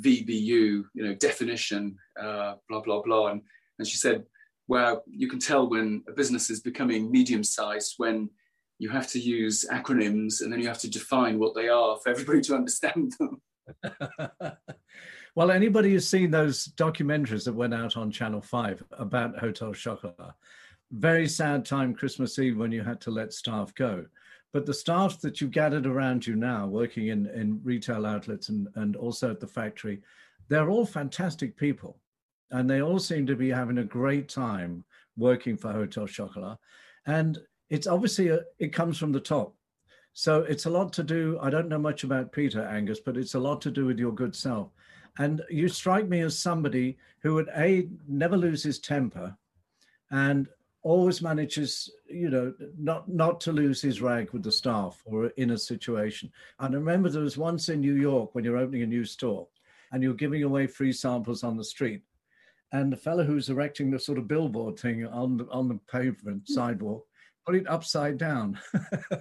[0.00, 3.26] VBU, you know, definition, uh, blah, blah, blah.
[3.32, 3.42] And,
[3.80, 4.22] and she said,
[4.68, 8.30] well, you can tell when a business is becoming medium sized when
[8.78, 12.10] you have to use acronyms and then you have to define what they are for
[12.10, 13.40] everybody to understand them.
[15.34, 20.34] well, anybody who's seen those documentaries that went out on Channel 5 about Hotel Chocolat,
[20.92, 24.04] very sad time Christmas Eve when you had to let staff go.
[24.52, 28.68] But the staff that you've gathered around you now, working in, in retail outlets and,
[28.76, 30.00] and also at the factory,
[30.48, 31.98] they're all fantastic people.
[32.50, 34.84] And they all seem to be having a great time
[35.16, 36.58] working for Hotel Chocolat.
[37.06, 37.38] And
[37.70, 39.54] it's obviously, a, it comes from the top.
[40.12, 41.38] So it's a lot to do.
[41.42, 44.12] I don't know much about Peter Angus, but it's a lot to do with your
[44.12, 44.70] good self.
[45.18, 49.36] And you strike me as somebody who would a never lose his temper,
[50.10, 50.48] and
[50.82, 55.50] always manages, you know, not not to lose his rag with the staff or in
[55.50, 56.30] a situation.
[56.60, 59.48] And I remember there was once in New York when you're opening a new store
[59.92, 62.02] and you're giving away free samples on the street.
[62.72, 66.44] And the fellow who's erecting the sort of billboard thing on the, on the pavement
[66.46, 66.52] hmm.
[66.54, 67.06] sidewalk
[67.46, 68.58] put it upside down.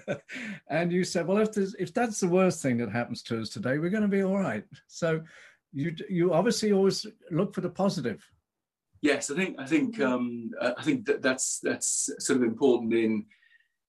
[0.70, 3.78] and you said, well, if, if that's the worst thing that happens to us today,
[3.78, 4.64] we're going to be all right.
[4.88, 5.22] So
[5.72, 8.26] you, you obviously always look for the positive.
[9.02, 13.26] Yes, I think I think um, I think that that's that's sort of important in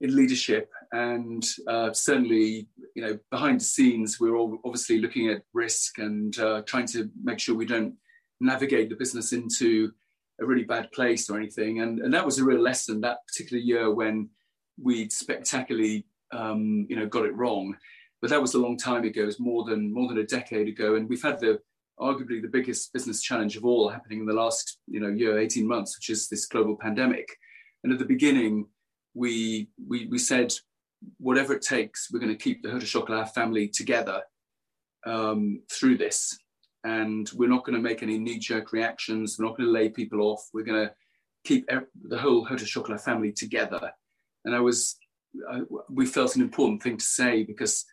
[0.03, 5.43] in leadership, and uh, certainly you know behind the scenes we're all obviously looking at
[5.55, 7.95] risk and uh, trying to make sure we don't
[8.41, 9.93] navigate the business into
[10.41, 11.81] a really bad place or anything.
[11.81, 14.29] And and that was a real lesson that particular year when
[14.81, 17.77] we'd spectacularly um, you know got it wrong.
[18.21, 19.23] But that was a long time ago.
[19.23, 21.61] It was more than more than a decade ago, and we've had the
[21.99, 25.67] arguably the biggest business challenge of all happening in the last you know year 18
[25.67, 27.27] months which is this global pandemic
[27.83, 28.67] and at the beginning
[29.15, 30.53] we we, we said
[31.19, 34.23] whatever it takes we're going to keep the Hotel Chocolat family together
[35.07, 36.39] um, through this
[36.87, 40.21] and we're not going to make any knee-jerk reactions we're not going to lay people
[40.21, 40.93] off we're going to
[41.45, 41.69] keep
[42.09, 43.93] the whole Hotel Chocolat family together
[44.45, 44.97] and I was
[45.51, 47.85] I, we felt an important thing to say because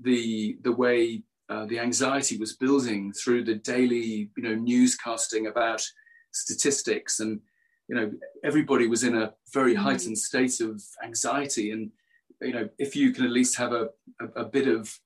[0.00, 5.82] the the way uh, the anxiety was building through the daily, you know, newscasting about
[6.32, 7.40] statistics, and
[7.88, 8.12] you know,
[8.44, 9.78] everybody was in a very mm.
[9.78, 11.72] heightened state of anxiety.
[11.72, 11.90] And
[12.40, 13.88] you know, if you can at least have a,
[14.20, 14.96] a, a bit of,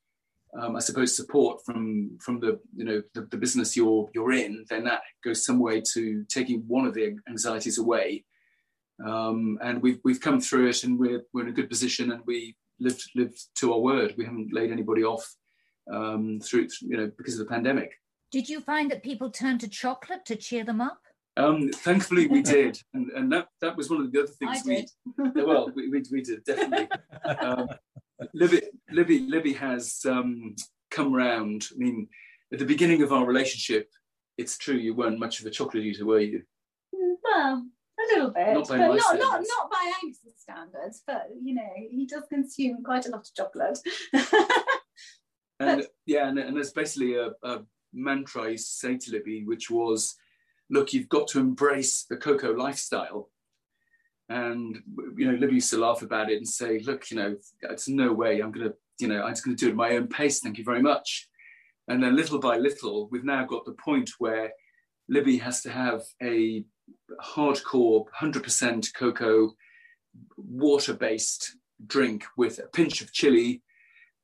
[0.58, 4.64] um, I suppose, support from from the you know the, the, business you're you're in,
[4.68, 8.24] then that goes some way to taking one of the anxieties away.
[9.04, 12.22] Um, and we've we've come through it, and we're we're in a good position, and
[12.26, 14.14] we lived lived to our word.
[14.16, 15.28] We haven't laid anybody off
[15.92, 17.92] um, through, you know, because of the pandemic.
[18.30, 21.00] Did you find that people turned to chocolate to cheer them up?
[21.36, 24.68] Um, thankfully, we did, and, and that, that was one of the other things I
[24.68, 24.90] we did.
[25.46, 26.88] well, we, we, we, did definitely.
[27.40, 27.68] Um,
[28.32, 30.54] Libby, Libby, Libby has um,
[30.90, 31.66] come round.
[31.72, 32.08] I mean,
[32.52, 33.90] at the beginning of our relationship,
[34.38, 36.42] it's true you weren't much of a chocolate eater, were you?
[36.92, 37.66] Well,
[37.98, 41.02] a little bit, not by but not, not not by Angus's standards.
[41.06, 43.78] But you know, he does consume quite a lot of chocolate.
[45.60, 49.44] and yeah, and, and there's basically a, a, mantra I used to say to Libby,
[49.44, 50.16] which was,
[50.68, 53.30] look, you've got to embrace the cocoa lifestyle.
[54.28, 54.78] And,
[55.16, 58.12] you know, Libby used to laugh about it and say, look, you know, it's no
[58.12, 60.08] way I'm going to, you know, I'm just going to do it at my own
[60.08, 60.40] pace.
[60.40, 61.28] Thank you very much.
[61.88, 64.52] And then little by little, we've now got the point where
[65.08, 66.64] Libby has to have a
[67.22, 69.52] hardcore 100% cocoa
[70.36, 71.56] water based
[71.86, 73.62] drink with a pinch of chili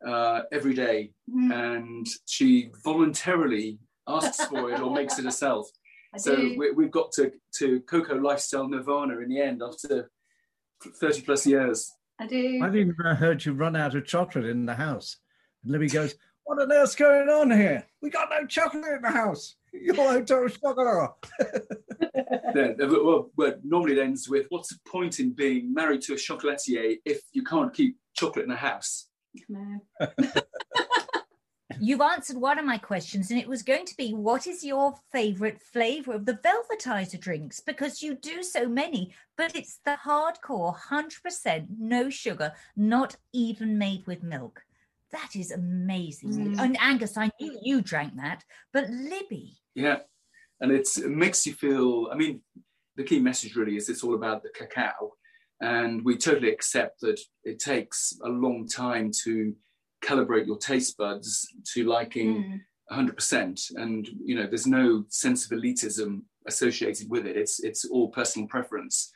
[0.06, 1.12] uh, every day.
[1.28, 1.76] Mm.
[1.76, 5.68] And she voluntarily asks for it or makes it herself.
[6.14, 10.10] I so we, have got to, to cocoa lifestyle nirvana in the end after
[10.96, 11.92] 30 plus years.
[12.18, 12.60] I do.
[12.62, 15.16] I've even heard you run out of chocolate in the house.
[15.62, 17.86] And Libby goes, What on earth's going on here?
[18.02, 19.56] We got no chocolate in the house.
[19.72, 21.10] You're Hotel Chocolat.
[22.54, 26.16] yeah, well, well, normally it ends with what's the point in being married to a
[26.16, 29.06] chocolatier if you can't keep chocolate in the house?
[29.48, 29.80] No.
[31.78, 34.94] You've answered one of my questions, and it was going to be what is your
[35.12, 37.60] favorite flavor of the velvetizer drinks?
[37.60, 44.06] Because you do so many, but it's the hardcore 100% no sugar, not even made
[44.06, 44.62] with milk.
[45.12, 46.54] That is amazing.
[46.54, 46.60] Mm.
[46.60, 49.58] And Angus, I knew you drank that, but Libby.
[49.74, 49.98] Yeah.
[50.60, 52.42] And it makes you feel, I mean,
[52.96, 55.14] the key message really is it's all about the cacao.
[55.60, 59.54] And we totally accept that it takes a long time to
[60.02, 62.60] calibrate your taste buds to liking mm.
[62.92, 63.76] 100%.
[63.76, 67.36] And, you know, there's no sense of elitism associated with it.
[67.36, 69.12] It's, it's all personal preference.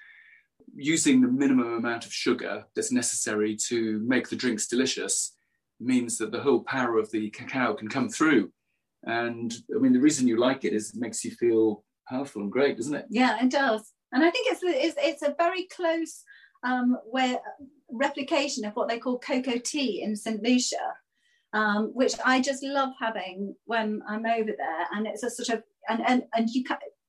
[0.75, 5.37] Using the minimum amount of sugar that's necessary to make the drinks delicious
[5.81, 8.51] means that the whole power of the cacao can come through.
[9.05, 12.51] And I mean, the reason you like it is it makes you feel powerful and
[12.51, 13.07] great, doesn't it?
[13.11, 13.93] Yeah, it does.
[14.13, 16.23] And I think it's it's, it's a very close
[16.65, 17.39] um, where
[17.91, 20.43] replication of what they call cocoa tea in St.
[20.43, 20.95] Lucia,
[21.53, 24.87] um, which I just love having when I'm over there.
[24.93, 26.65] And it's a sort of and and and you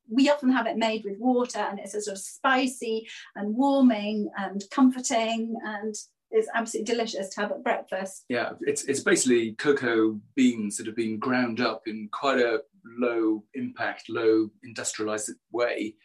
[0.08, 4.30] we often have it made with water, and it's a sort of spicy and warming
[4.38, 5.96] and comforting and
[6.32, 8.26] it's absolutely delicious to have at breakfast.
[8.30, 13.44] Yeah, it's it's basically cocoa beans that have been ground up in quite a low
[13.54, 15.96] impact, low industrialized way.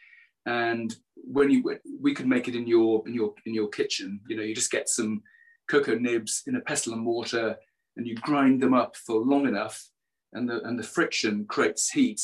[0.45, 4.35] And when you we could make it in your in your in your kitchen, you
[4.35, 5.21] know, you just get some
[5.69, 7.55] cocoa nibs in a pestle and mortar,
[7.97, 9.89] and you grind them up for long enough,
[10.33, 12.21] and the and the friction creates heat,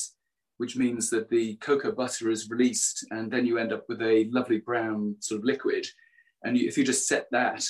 [0.58, 4.28] which means that the cocoa butter is released, and then you end up with a
[4.32, 5.86] lovely brown sort of liquid.
[6.44, 7.64] And you, if you just set that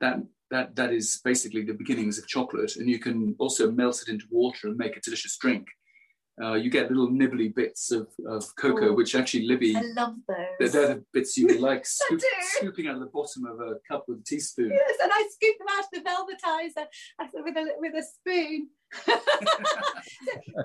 [0.00, 0.18] that
[0.50, 4.26] that that is basically the beginnings of chocolate, and you can also melt it into
[4.30, 5.66] water and make a delicious drink.
[6.42, 9.76] Uh, you get little nibbly bits of, of cocoa, oh, which actually Libby.
[9.76, 10.36] I love those.
[10.58, 12.20] They're, they're the bits you like scoop,
[12.56, 14.70] scooping out of the bottom of a cup with a teaspoon.
[14.70, 16.86] Yes, and I scoop them out of the velvetizer
[17.44, 18.68] with a with a spoon.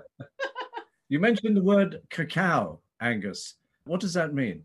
[1.09, 3.55] you mentioned the word cacao, Angus.
[3.85, 4.63] What does that mean?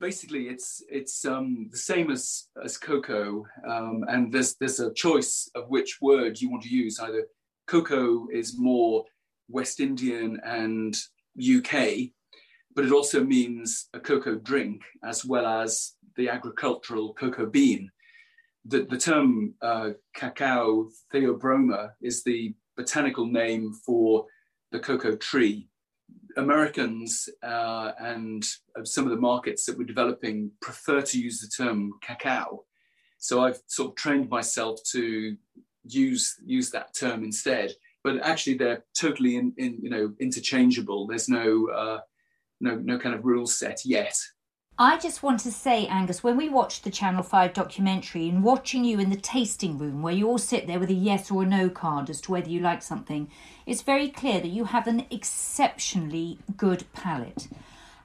[0.00, 5.50] basically it's it's um, the same as as cocoa, um, and there's there's a choice
[5.54, 6.98] of which word you want to use.
[6.98, 7.26] Either
[7.66, 9.04] cocoa is more
[9.50, 10.96] West Indian and
[11.38, 12.10] UK,
[12.74, 17.90] but it also means a cocoa drink as well as the agricultural cocoa bean.
[18.64, 24.26] The, the term uh, cacao theobroma is the botanical name for
[24.70, 25.70] the cocoa tree
[26.36, 28.46] Americans uh, and
[28.84, 32.64] some of the markets that we're developing prefer to use the term cacao.
[33.18, 35.36] So I've sort of trained myself to
[35.84, 37.72] use use that term instead.
[38.02, 41.06] But actually, they're totally in, in you know interchangeable.
[41.06, 42.00] There's no uh,
[42.60, 44.18] no no kind of rule set yet.
[44.82, 48.82] I just want to say, Angus, when we watched the Channel 5 documentary and watching
[48.82, 51.46] you in the tasting room where you all sit there with a yes or a
[51.46, 53.30] no card as to whether you like something,
[53.66, 57.48] it's very clear that you have an exceptionally good palate.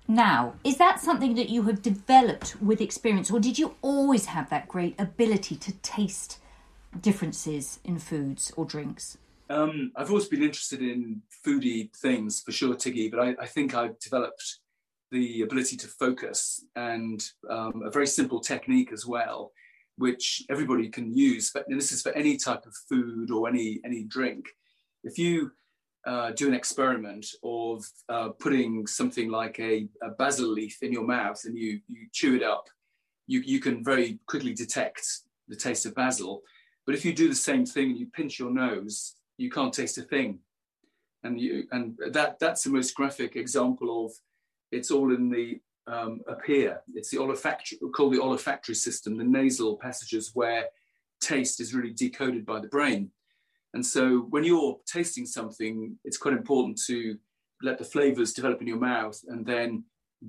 [0.06, 4.50] Now, is that something that you have developed with experience, or did you always have
[4.50, 6.40] that great ability to taste
[7.00, 9.18] differences in foods or drinks?
[9.50, 13.76] Um, I've always been interested in foodie things for sure, Tiggy, but I, I think
[13.76, 14.60] I've developed
[15.12, 19.52] the ability to focus and um, a very simple technique as well,
[19.98, 21.52] which everybody can use.
[21.54, 24.48] But this is for any type of food or any any drink.
[25.04, 25.52] If you
[26.08, 31.06] uh, do an experiment of uh, putting something like a, a, basil leaf in your
[31.06, 32.68] mouth and you you chew it up,
[33.28, 35.06] you you can very quickly detect
[35.48, 36.42] the taste of basil.
[36.86, 39.98] But if you do the same thing and you pinch your nose, you can't taste
[39.98, 40.40] a thing.
[41.24, 44.12] And you and that that's the most graphic example of
[44.72, 46.82] it's all in the um, up here.
[46.94, 50.66] It's the olfactory, called the olfactory system, the nasal passages where
[51.22, 53.12] taste is really decoded by the brain.
[53.74, 57.18] And so when you're tasting something, it's quite important to
[57.62, 59.84] let the flavors develop in your mouth and then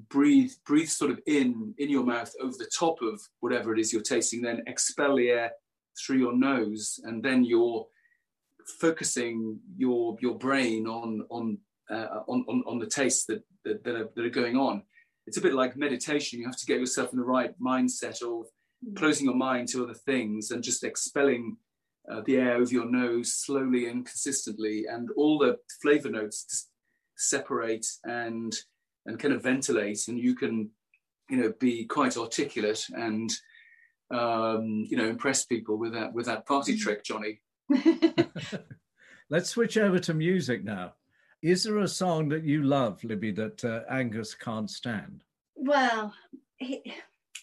[0.08, 3.92] breathe breathe sort of in in your mouth over the top of whatever it is
[3.92, 5.50] you're tasting then expel the air
[5.98, 7.86] through your nose and then you're
[8.80, 11.58] focusing your your brain on on
[11.90, 14.82] uh, on, on, on the tastes that, that that, are, that are going on
[15.26, 18.46] it's a bit like meditation you have to get yourself in the right mindset of
[18.84, 18.96] mm.
[18.96, 21.56] closing your mind to other things and just expelling
[22.10, 26.68] uh, the air over your nose slowly and consistently and all the flavor notes
[27.16, 28.54] separate and
[29.06, 30.70] and kind of ventilate and you can
[31.28, 33.32] you know be quite articulate and
[34.12, 36.80] um, you know impress people with that with that party mm.
[36.80, 37.40] trick johnny
[39.30, 40.92] let's switch over to music now
[41.42, 45.22] is there a song that you love libby that uh, angus can't stand
[45.54, 46.12] well
[46.56, 46.82] he,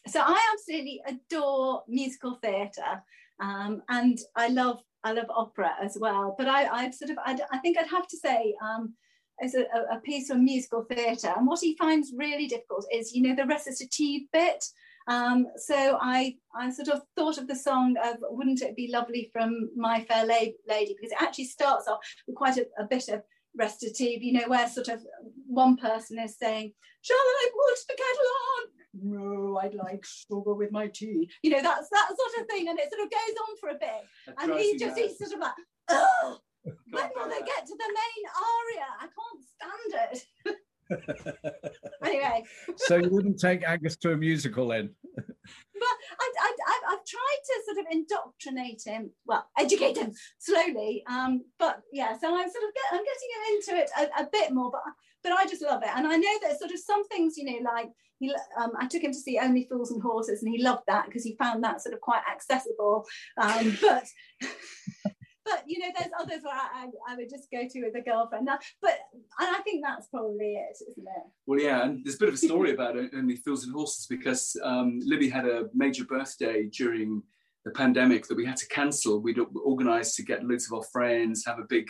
[0.08, 3.02] so i absolutely adore musical theatre
[3.42, 7.38] um, and i love i love opera as well but i i sort of i,
[7.52, 8.94] I think i'd have to say um,
[9.42, 11.34] as a, a piece of musical theatre.
[11.36, 14.66] And what he finds really difficult is, you know, the recitative bit.
[15.08, 19.30] Um, so I, I sort of thought of the song of "Wouldn't It Be Lovely"
[19.34, 23.24] from My Fair Lady because it actually starts off with quite a, a bit of
[23.58, 25.02] recitative, you know, where sort of
[25.48, 28.64] one person is saying, "Shall I put the kettle on?"
[28.96, 31.30] No, I'd like sugar with my tea.
[31.42, 33.80] You know, that's that sort of thing, and it sort of goes on for a
[33.80, 35.54] bit, and he just he's sort of like,
[35.90, 36.40] "Oh."
[36.92, 38.88] when will they get to the main aria?
[39.02, 40.56] I can't stand it.
[42.04, 42.44] anyway.
[42.78, 44.90] so you wouldn't take Angus to a musical then?
[45.16, 51.04] but I, I, have tried to sort of indoctrinate him, well, educate him slowly.
[51.10, 54.30] Um, but yeah, so I'm sort of get, I'm getting him into it a, a,
[54.32, 54.72] bit more.
[54.72, 54.82] But
[55.24, 57.72] but I just love it, and I know that sort of some things, you know,
[57.72, 57.90] like
[58.20, 61.06] he, um, I took him to see Only Fools and Horses, and he loved that
[61.06, 63.06] because he found that sort of quite accessible.
[63.38, 64.06] Um, but
[65.46, 68.46] but you know, there's others where I, I, would just go to with a girlfriend.
[68.46, 68.98] Now, but
[69.40, 71.24] and I think that's probably it, isn't it?
[71.46, 74.08] Well, yeah, and there's a bit of a story about it Only Fools and Horses
[74.08, 77.22] because um, Libby had a major birthday during
[77.66, 79.20] the pandemic that we had to cancel.
[79.20, 81.88] We'd organised to get loads of our friends, have a big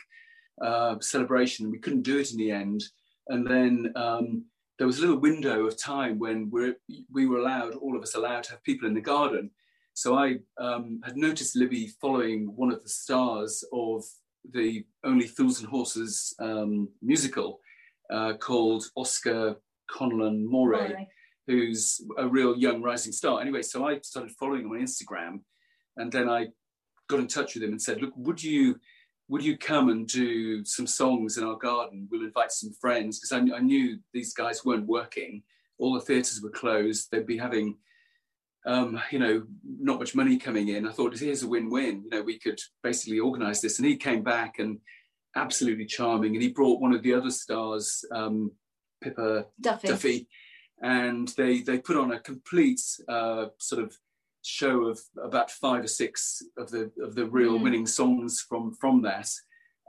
[0.61, 1.71] uh, celebration.
[1.71, 2.83] We couldn't do it in the end,
[3.27, 3.91] and then.
[3.95, 4.45] Um,
[4.79, 6.75] there was a little window of time when we're,
[7.11, 9.51] we were allowed, all of us allowed to have people in the garden.
[9.93, 14.03] So I um, had noticed Libby following one of the stars of
[14.51, 17.59] the Only Fools and Horses um, musical
[18.11, 19.55] uh, called Oscar
[19.91, 21.07] Conlon-Morrey,
[21.47, 23.39] who's a real young rising star.
[23.39, 25.41] Anyway, so I started following him on Instagram,
[25.97, 26.47] and then I
[27.07, 28.79] got in touch with him and said, "Look, would you?"
[29.29, 32.09] Would you come and do some songs in our garden?
[32.11, 35.43] We'll invite some friends because I, I knew these guys weren't working.
[35.79, 37.09] All the theatres were closed.
[37.09, 37.77] They'd be having
[38.65, 40.87] um, you know, not much money coming in.
[40.87, 42.03] I thought, here's a win-win.
[42.03, 43.79] You know, we could basically organise this.
[43.79, 44.79] And he came back and
[45.35, 46.33] absolutely charming.
[46.33, 48.51] And he brought one of the other stars, um,
[49.03, 49.87] Pippa Duffy.
[49.87, 50.27] Duffy,
[50.81, 53.93] and they they put on a complete uh, sort of
[54.43, 57.63] show of about five or six of the of the real mm.
[57.63, 59.29] winning songs from from that,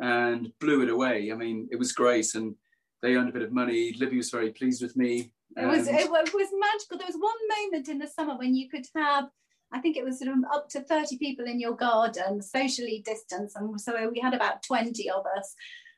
[0.01, 1.31] and blew it away.
[1.33, 2.55] I mean, it was great, and
[3.03, 3.95] they earned a bit of money.
[3.99, 5.33] Libby was very pleased with me.
[5.57, 6.99] It was it, was magical.
[6.99, 9.29] There was one moment in the summer when you could have,
[9.73, 13.57] I think it was sort of up to thirty people in your garden, socially distanced,
[13.57, 15.55] and so we had about twenty of us,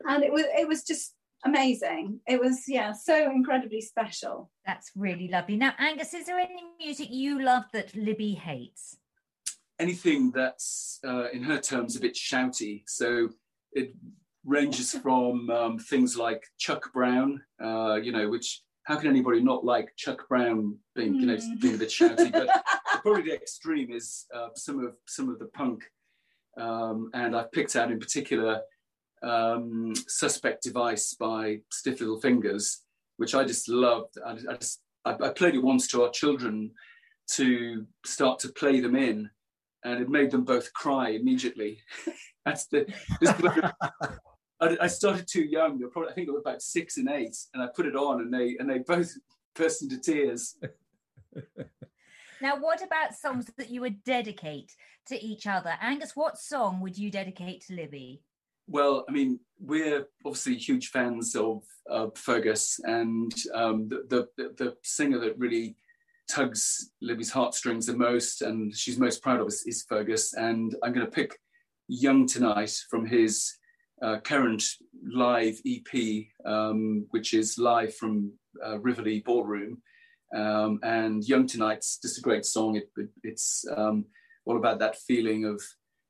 [0.08, 2.20] and it was it was just amazing.
[2.26, 4.50] It was yeah, so incredibly special.
[4.66, 5.56] That's really lovely.
[5.56, 8.96] Now, Angus, is there any music you love that Libby hates?
[9.78, 12.82] Anything that's uh, in her terms a bit shouty.
[12.86, 13.30] So
[13.72, 13.94] it
[14.44, 19.64] ranges from um, things like Chuck Brown, uh, you know, which how can anybody not
[19.64, 21.56] like Chuck Brown being, you know, hmm.
[21.60, 22.32] being a bit shouty?
[22.32, 22.48] But
[23.02, 25.82] probably the extreme is uh, some of some of the punk,
[26.56, 28.60] um, and I've picked out in particular
[29.22, 32.82] um, "Suspect Device" by Stiff Little Fingers,
[33.16, 34.18] which I just loved.
[34.24, 36.70] I, I just I, I played it once to our children
[37.32, 39.28] to start to play them in,
[39.84, 41.80] and it made them both cry immediately.
[42.44, 42.86] That's the
[44.60, 45.78] I, I started too young.
[45.90, 48.32] Probably, I think, they were about six and eight, and I put it on, and
[48.32, 49.12] they and they both
[49.54, 50.56] burst into tears.
[52.40, 54.72] now, what about songs that you would dedicate
[55.08, 55.74] to each other?
[55.80, 58.22] Angus, what song would you dedicate to Libby?
[58.68, 64.76] Well, I mean, we're obviously huge fans of uh, Fergus, and um, the, the the
[64.82, 65.76] singer that really
[66.28, 70.34] tugs Libby's heartstrings the most, and she's most proud of is Fergus.
[70.34, 71.38] And I'm going to pick
[71.88, 73.56] "Young Tonight" from his
[74.02, 74.62] uh, current
[75.12, 78.32] live EP, um, which is live from
[78.64, 79.82] uh, Rivoli Ballroom.
[80.34, 82.76] Um, and Young Tonight's just a great song.
[82.76, 84.04] It, it, it's um,
[84.44, 85.60] all about that feeling of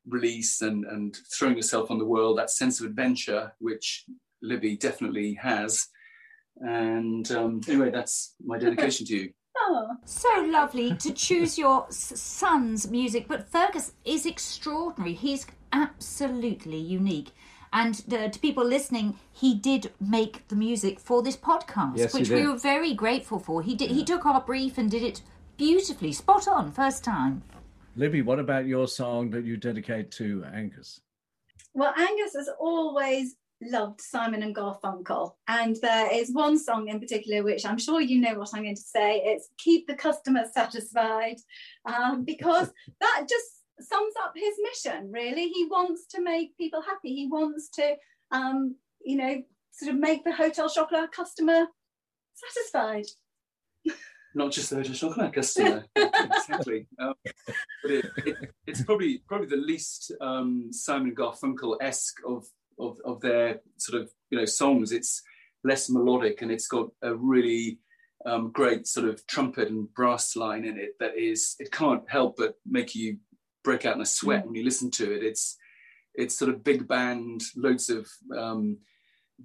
[0.08, 4.04] release and and throwing yourself on the world, that sense of adventure, which
[4.42, 5.88] Libby definitely has.
[6.56, 9.32] And um, anyway, that's my dedication to you.
[9.68, 9.96] Oh.
[10.04, 15.14] So lovely to choose your son's music, but Fergus is extraordinary.
[15.14, 17.32] He's absolutely unique.
[17.72, 22.30] And uh, to people listening, he did make the music for this podcast, yes, which
[22.30, 23.62] we were very grateful for.
[23.62, 23.90] He did.
[23.90, 23.96] Yeah.
[23.96, 25.22] He took our brief and did it
[25.56, 27.42] beautifully, spot on, first time.
[27.96, 31.00] Libby, what about your song that you dedicate to Angus?
[31.72, 37.42] Well, Angus has always loved Simon and Garfunkel, and there is one song in particular
[37.42, 39.22] which I'm sure you know what I'm going to say.
[39.24, 41.38] It's "Keep the Customer Satisfied,"
[41.86, 45.10] um, because that just sums up his mission.
[45.12, 47.14] Really, he wants to make people happy.
[47.14, 47.96] He wants to,
[48.30, 51.66] um, you know, sort of make the Hotel Chocolat customer
[52.34, 53.06] satisfied.
[54.34, 55.84] not just the Hotel Chocolat customer.
[55.96, 56.86] exactly.
[56.98, 57.14] Um,
[57.82, 62.46] but it, it, it's probably probably the least um, Simon Garfunkel esque of,
[62.78, 64.92] of of their sort of you know songs.
[64.92, 65.22] It's
[65.64, 67.80] less melodic and it's got a really
[68.24, 72.36] um, great sort of trumpet and brass line in it that is it can't help
[72.36, 73.18] but make you
[73.66, 74.46] break out in a sweat mm.
[74.46, 75.22] when you listen to it.
[75.22, 75.58] It's
[76.14, 78.78] it's sort of big band, loads of um,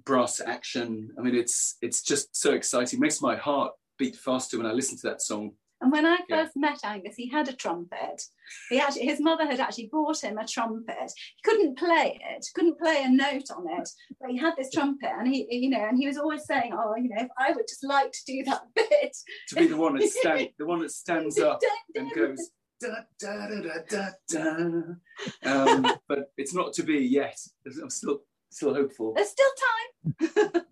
[0.06, 1.10] brass action.
[1.18, 2.98] I mean, it's it's just so exciting.
[2.98, 5.52] It makes my heart beat faster when I listen to that song.
[5.82, 6.60] And when I first yeah.
[6.60, 8.22] met Angus, he had a trumpet.
[8.70, 11.10] He actually, his mother had actually bought him a trumpet.
[11.34, 13.88] He couldn't play it, couldn't play a note on it,
[14.20, 16.94] but he had this trumpet, and he, you know, and he was always saying, "Oh,
[16.96, 19.16] you know, if I would just like to do that bit."
[19.48, 21.60] To be the one that stands, the one that stands up
[21.96, 22.50] and goes.
[22.82, 23.46] Da, da,
[23.88, 24.42] da, da,
[25.44, 27.38] um, but it's not to be yet.
[27.80, 29.14] I'm still still hopeful.
[29.14, 29.50] There's still
[30.26, 30.64] time.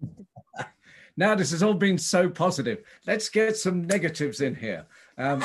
[1.20, 2.82] Now this has all been so positive.
[3.06, 4.86] Let's get some negatives in here.
[5.18, 5.44] Um,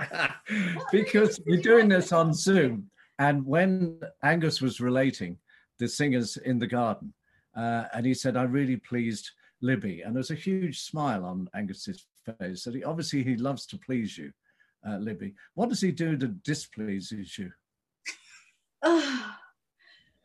[0.92, 2.90] because we're doing this on Zoom.
[3.18, 5.36] And when Angus was relating
[5.78, 7.12] the singers in the garden,
[7.54, 9.30] uh, and he said, I really pleased
[9.60, 10.00] Libby.
[10.00, 12.64] And there's a huge smile on Angus's face.
[12.64, 14.32] that he, obviously he loves to please you,
[14.88, 15.34] uh, Libby.
[15.54, 17.50] What does he do that displeases you?
[18.82, 19.34] Oh,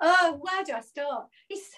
[0.01, 1.27] oh, where do I start?
[1.47, 1.71] He's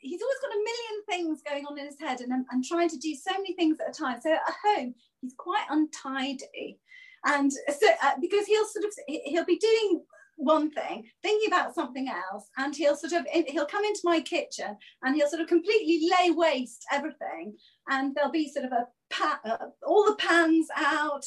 [0.00, 2.98] he's always got a million things going on in his head and, and trying to
[2.98, 4.20] do so many things at a time.
[4.20, 6.78] So at home, he's quite untidy.
[7.24, 10.02] And so, uh, because he'll sort of, he'll be doing
[10.36, 14.76] one thing, thinking about something else, and he'll sort of, he'll come into my kitchen
[15.02, 17.56] and he'll sort of completely lay waste everything.
[17.88, 18.86] And there'll be sort of a,
[19.44, 19.56] uh,
[19.86, 21.24] all the pans out,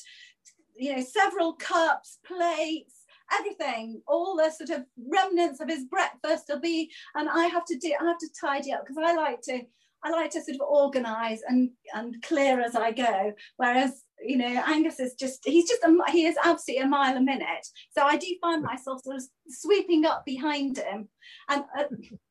[0.76, 3.06] you know, several cups, plates,
[3.40, 7.78] everything, all the sort of remnants of his breakfast will be, and I have to
[7.78, 9.62] do, I have to tidy up because I like to,
[10.04, 13.34] I like to sort of organise and and clear as I go.
[13.58, 17.22] Whereas you know Angus is just, he's just, a, he is absolutely a mile a
[17.22, 17.68] minute.
[17.92, 21.08] So I do find myself sort of sweeping up behind him,
[21.50, 21.84] and uh,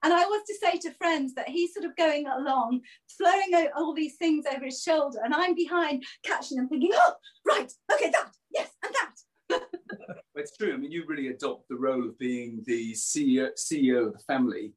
[0.02, 2.80] and I was to say to friends that he's sort of going along,
[3.18, 7.14] throwing all these things over his shoulder, and I'm behind catching them, thinking, oh
[7.46, 9.10] right, okay, that, yes, and that
[10.34, 10.72] it's true.
[10.72, 14.72] I mean, you really adopt the role of being the CEO, CEO of the family.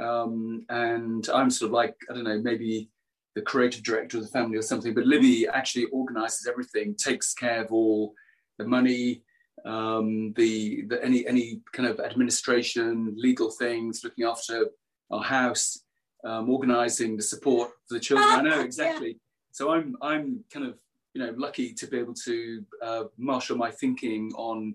[0.00, 2.90] Um, and I'm sort of like, I don't know, maybe
[3.34, 4.94] the creative director of the family or something.
[4.94, 8.14] But Libby actually organizes everything, takes care of all
[8.58, 9.22] the money,
[9.64, 14.66] um, the, the any any kind of administration, legal things, looking after
[15.10, 15.78] our house,
[16.24, 18.28] um, organizing the support for the children.
[18.28, 19.08] I know exactly.
[19.08, 19.14] Yeah.
[19.52, 20.78] So I'm I'm kind of
[21.14, 24.74] you know lucky to be able to uh, marshal my thinking on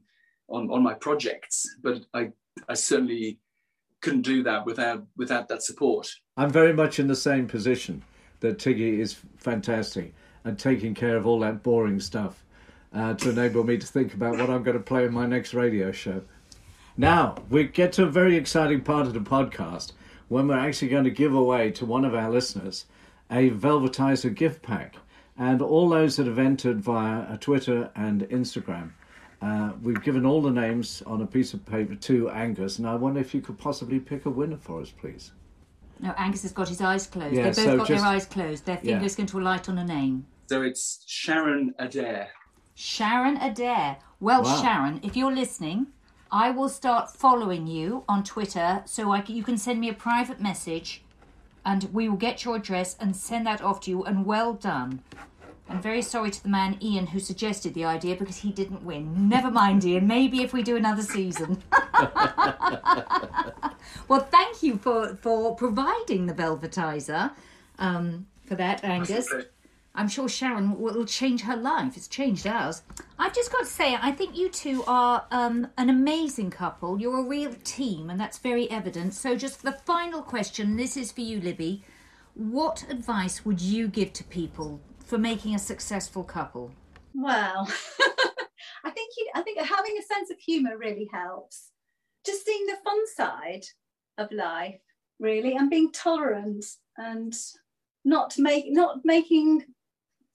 [0.49, 2.31] on on my projects but i
[2.69, 3.39] i certainly
[4.01, 8.03] couldn't do that without without that support i'm very much in the same position
[8.39, 10.13] that tiggy is fantastic
[10.43, 12.43] and taking care of all that boring stuff
[12.93, 15.53] uh, to enable me to think about what i'm going to play in my next
[15.53, 16.21] radio show
[16.95, 19.93] now we get to a very exciting part of the podcast
[20.27, 22.85] when we're actually going to give away to one of our listeners
[23.29, 24.95] a velvetizer gift pack
[25.37, 28.91] and all those that have entered via uh, Twitter and Instagram.
[29.41, 32.95] Uh, we've given all the names on a piece of paper to Angus, and I
[32.95, 35.31] wonder if you could possibly pick a winner for us, please.
[35.99, 37.35] No, Angus has got his eyes closed.
[37.35, 38.65] Yeah, They've both so got just, their eyes closed.
[38.65, 39.17] Their fingers yeah.
[39.17, 40.25] going to alight on a name.
[40.47, 42.29] So it's Sharon Adair.
[42.75, 43.97] Sharon Adair.
[44.19, 44.61] Well, wow.
[44.61, 45.87] Sharon, if you're listening,
[46.31, 49.93] I will start following you on Twitter so I can, you can send me a
[49.93, 51.01] private message
[51.65, 54.03] and we will get your address and send that off to you.
[54.03, 55.01] And well done.
[55.69, 59.27] I'm very sorry to the man Ian who suggested the idea because he didn't win.
[59.27, 60.07] Never mind, Ian.
[60.07, 61.61] Maybe if we do another season.
[64.07, 67.31] well, thank you for for providing the velvetizer
[67.79, 69.33] um, for that, Angus.
[69.93, 71.97] I'm sure Sharon will change her life.
[71.97, 72.83] It's changed ours.
[73.17, 77.01] I've just got to say, I think you two are um, an amazing couple.
[77.01, 79.15] You're a real team, and that's very evident.
[79.15, 81.83] So, just the final question this is for you, Libby.
[82.35, 86.71] What advice would you give to people for making a successful couple?
[87.15, 87.71] Well,
[88.83, 91.71] I think you, I think having a sense of humour really helps.
[92.25, 93.63] Just seeing the fun side
[94.17, 94.81] of life,
[95.19, 96.65] really, and being tolerant
[96.97, 97.33] and
[98.03, 99.63] not make not making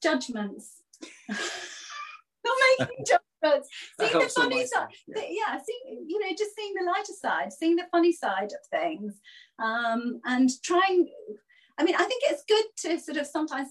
[0.02, 0.82] judgments.
[1.28, 3.68] not making judgments.
[4.00, 4.88] seeing the funny side.
[5.06, 5.22] Yeah.
[5.28, 9.20] yeah, seeing you know, just seeing the lighter side, seeing the funny side of things,
[9.58, 11.08] um, and trying.
[11.78, 13.68] I mean, I think it's good to sort of sometimes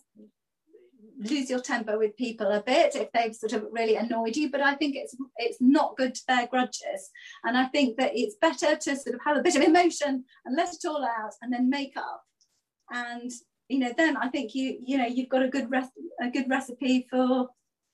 [1.30, 4.62] lose your temper with people a bit if they've sort of really annoyed you but
[4.62, 7.10] i think it's it's not good to bear grudges.
[7.44, 10.56] And i think that it's better to sort of have a bit of emotion and
[10.56, 12.24] let it all out and then make up.
[12.90, 13.32] And
[13.70, 15.92] you know then i think you you know you've got a good rest
[16.22, 17.48] a good recipe for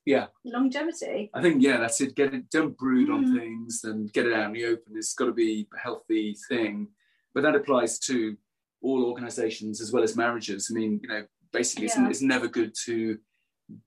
[0.08, 0.26] yeah.
[0.44, 1.30] longevity.
[1.34, 2.14] I think yeah that's it.
[2.14, 3.14] Get it don't brood mm.
[3.14, 4.94] on things and get it out in the open.
[4.96, 6.88] It's got to be a healthy thing.
[7.34, 8.36] But that applies to
[8.80, 10.68] all organizations as well as marriages.
[10.70, 12.08] I mean you know basically yeah.
[12.08, 13.18] it's, it's never good to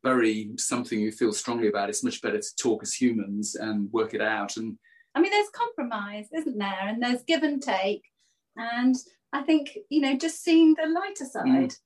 [0.04, 4.14] bury something you feel strongly about it's much better to talk as humans and work
[4.14, 4.78] it out and
[5.16, 8.04] i mean there's compromise isn't there and there's give and take
[8.58, 8.96] and
[9.34, 11.32] I think, you know, just seeing the lighter mm.
[11.32, 11.70] side.
[11.70, 11.78] Mm.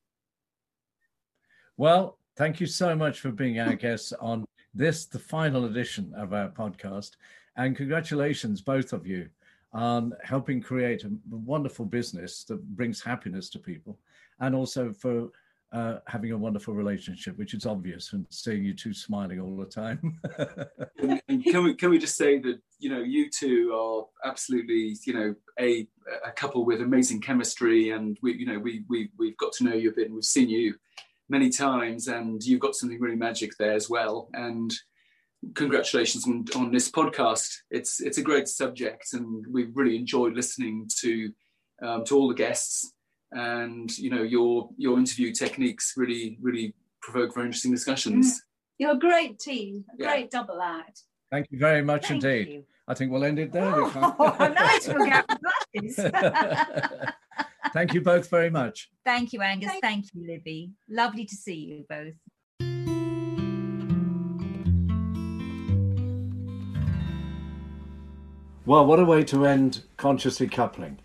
[1.77, 6.33] Well, thank you so much for being our guest on this, the final edition of
[6.33, 7.11] our podcast.
[7.57, 9.29] And congratulations, both of you,
[9.73, 13.99] on helping create a wonderful business that brings happiness to people
[14.39, 15.29] and also for
[15.75, 19.65] uh, having a wonderful relationship, which is obvious and seeing you two smiling all the
[19.65, 20.17] time.
[21.27, 25.13] and can we can we just say that you know you two are absolutely you
[25.13, 25.85] know a
[26.25, 29.73] a couple with amazing chemistry, and we you know we we we've got to know
[29.73, 30.75] you a bit, and we've seen you
[31.27, 34.73] many times, and you've got something really magic there as well, and.
[35.53, 37.57] Congratulations on, on this podcast.
[37.69, 41.31] It's it's a great subject, and we've really enjoyed listening to
[41.83, 42.94] um, to all the guests
[43.31, 48.33] and you know your your interview techniques really really provoke very interesting discussions.
[48.33, 48.41] Mm.
[48.77, 50.07] You're a great team, a yeah.
[50.09, 51.03] great double act.
[51.31, 52.47] Thank you very much Thank indeed.
[52.49, 52.63] You.
[52.87, 53.73] I think we'll end it there.
[53.73, 54.87] Oh, nice.
[54.87, 55.25] We'll get
[57.73, 58.89] Thank you both very much.
[59.03, 59.69] Thank you, Angus.
[59.69, 60.71] Thank, Thank you, Libby.
[60.87, 62.13] Lovely to see you both.
[68.65, 70.97] Well, what a way to end consciously coupling.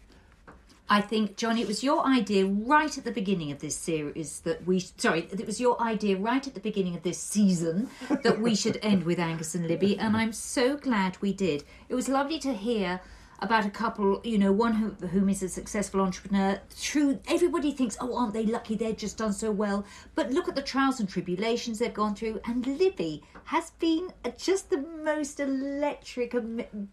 [0.92, 4.66] I think, John, it was your idea right at the beginning of this series that
[4.66, 7.88] we, sorry, it was your idea right at the beginning of this season
[8.24, 11.62] that we should end with Angus and Libby, and I'm so glad we did.
[11.88, 13.00] It was lovely to hear
[13.38, 16.60] about a couple, you know, one who, whom is a successful entrepreneur.
[16.70, 18.74] Through everybody thinks, oh, aren't they lucky?
[18.74, 19.86] They've just done so well.
[20.16, 22.40] But look at the trials and tribulations they've gone through.
[22.44, 26.34] And Libby has been just the most electric,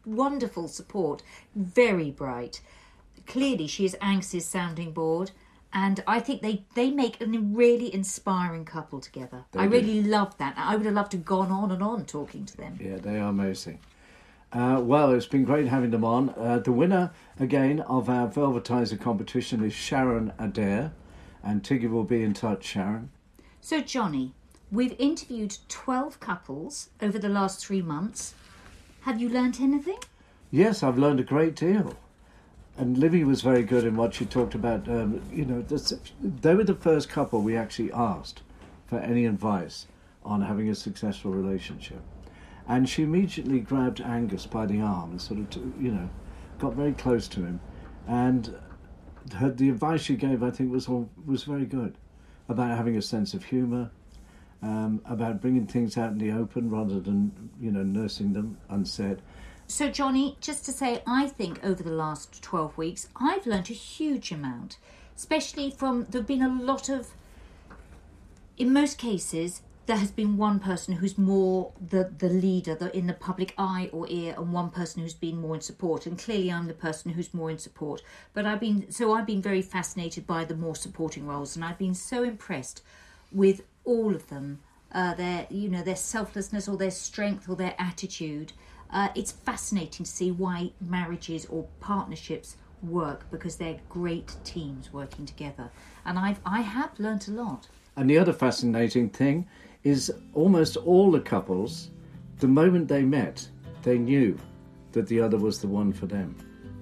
[0.06, 1.24] wonderful support.
[1.56, 2.62] Very bright
[3.28, 5.32] clearly she is Angus's sounding board
[5.74, 9.46] and I think they they make a really inspiring couple together.
[9.52, 9.72] They I do.
[9.74, 10.54] really love that.
[10.58, 12.80] I would have loved to have gone on and on talking to them.
[12.82, 13.80] Yeah, they are amazing.
[14.54, 16.30] Uh, well, it's been great having them on.
[16.38, 20.94] Uh, the winner again of our Velvetizer competition is Sharon Adair,
[21.44, 22.64] and Tiggy will be in touch.
[22.64, 23.10] Sharon.
[23.60, 24.34] So Johnny,
[24.72, 28.34] we've interviewed twelve couples over the last three months.
[29.02, 30.00] Have you learnt anything?
[30.50, 31.94] Yes, I've learned a great deal
[32.78, 34.88] and Libby was very good in what she talked about.
[34.88, 38.44] Um, you know, this, they were the first couple we actually asked
[38.86, 39.88] for any advice
[40.24, 42.02] on having a successful relationship,
[42.68, 46.10] and she immediately grabbed Angus by the arm and sort of, you know,
[46.60, 47.60] got very close to him,
[48.08, 48.56] and
[49.36, 51.98] her, the advice she gave, I think, was all, was very good
[52.48, 53.92] about having a sense of humour.
[54.60, 59.22] Um, about bringing things out in the open rather than you know nursing them unsaid,
[59.68, 63.74] so, Johnny, just to say, I think over the last 12 weeks, I've learned a
[63.74, 64.78] huge amount,
[65.16, 67.10] especially from there have been a lot of,
[68.58, 73.08] in most cases, there has been one person who's more the, the leader the, in
[73.08, 76.06] the public eye or ear and one person who's been more in support.
[76.06, 78.02] And clearly i'm the person who's more in support.
[78.34, 81.78] But i've been so i've been very fascinated by the more supporting roles and i've
[81.78, 82.84] been so impressed
[83.32, 84.60] with all of them.
[84.92, 88.54] Uh, their you know their selflessness or their strength or their attitude
[88.92, 95.26] uh, it's fascinating to see why marriages or partnerships work because they're great teams working
[95.26, 95.70] together.
[96.06, 97.68] And I've, I have learnt a lot.
[97.96, 99.48] And the other fascinating thing
[99.84, 101.90] is almost all the couples,
[102.40, 103.48] the moment they met,
[103.84, 104.38] they knew
[104.92, 106.36] that the other was the one for them.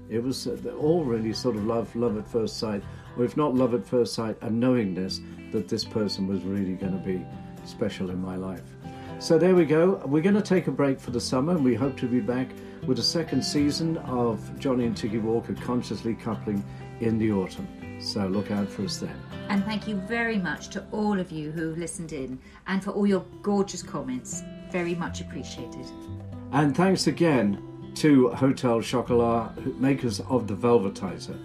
[0.10, 2.84] It was uh, all really sort of love, love at first sight.
[3.18, 6.92] or if not love at first sight, a knowingness that this person was really going
[6.92, 7.26] to be
[7.66, 8.76] special in my life.
[9.20, 10.02] So there we go.
[10.06, 12.50] We're going to take a break for the summer, and we hope to be back
[12.86, 16.64] with a second season of Johnny and Tiggy Walker consciously coupling
[17.00, 17.68] in the autumn.
[18.00, 19.16] So look out for us then.
[19.50, 22.38] And thank you very much to all of you who listened in
[22.68, 24.44] and for all your gorgeous comments.
[24.70, 25.86] Very much appreciated.
[26.52, 31.40] And thanks again to Hotel Chocolat, makers of the Velvetizer,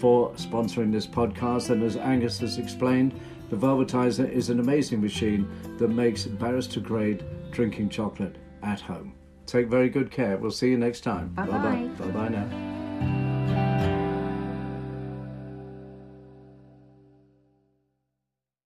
[0.00, 1.70] for sponsoring this podcast.
[1.70, 3.18] And as Angus has explained,
[3.52, 5.46] the Velvetizer is an amazing machine
[5.76, 9.14] that makes barista grade drinking chocolate at home.
[9.44, 10.38] Take very good care.
[10.38, 11.28] We'll see you next time.
[11.34, 11.88] Bye bye.
[11.98, 13.28] Bye bye now.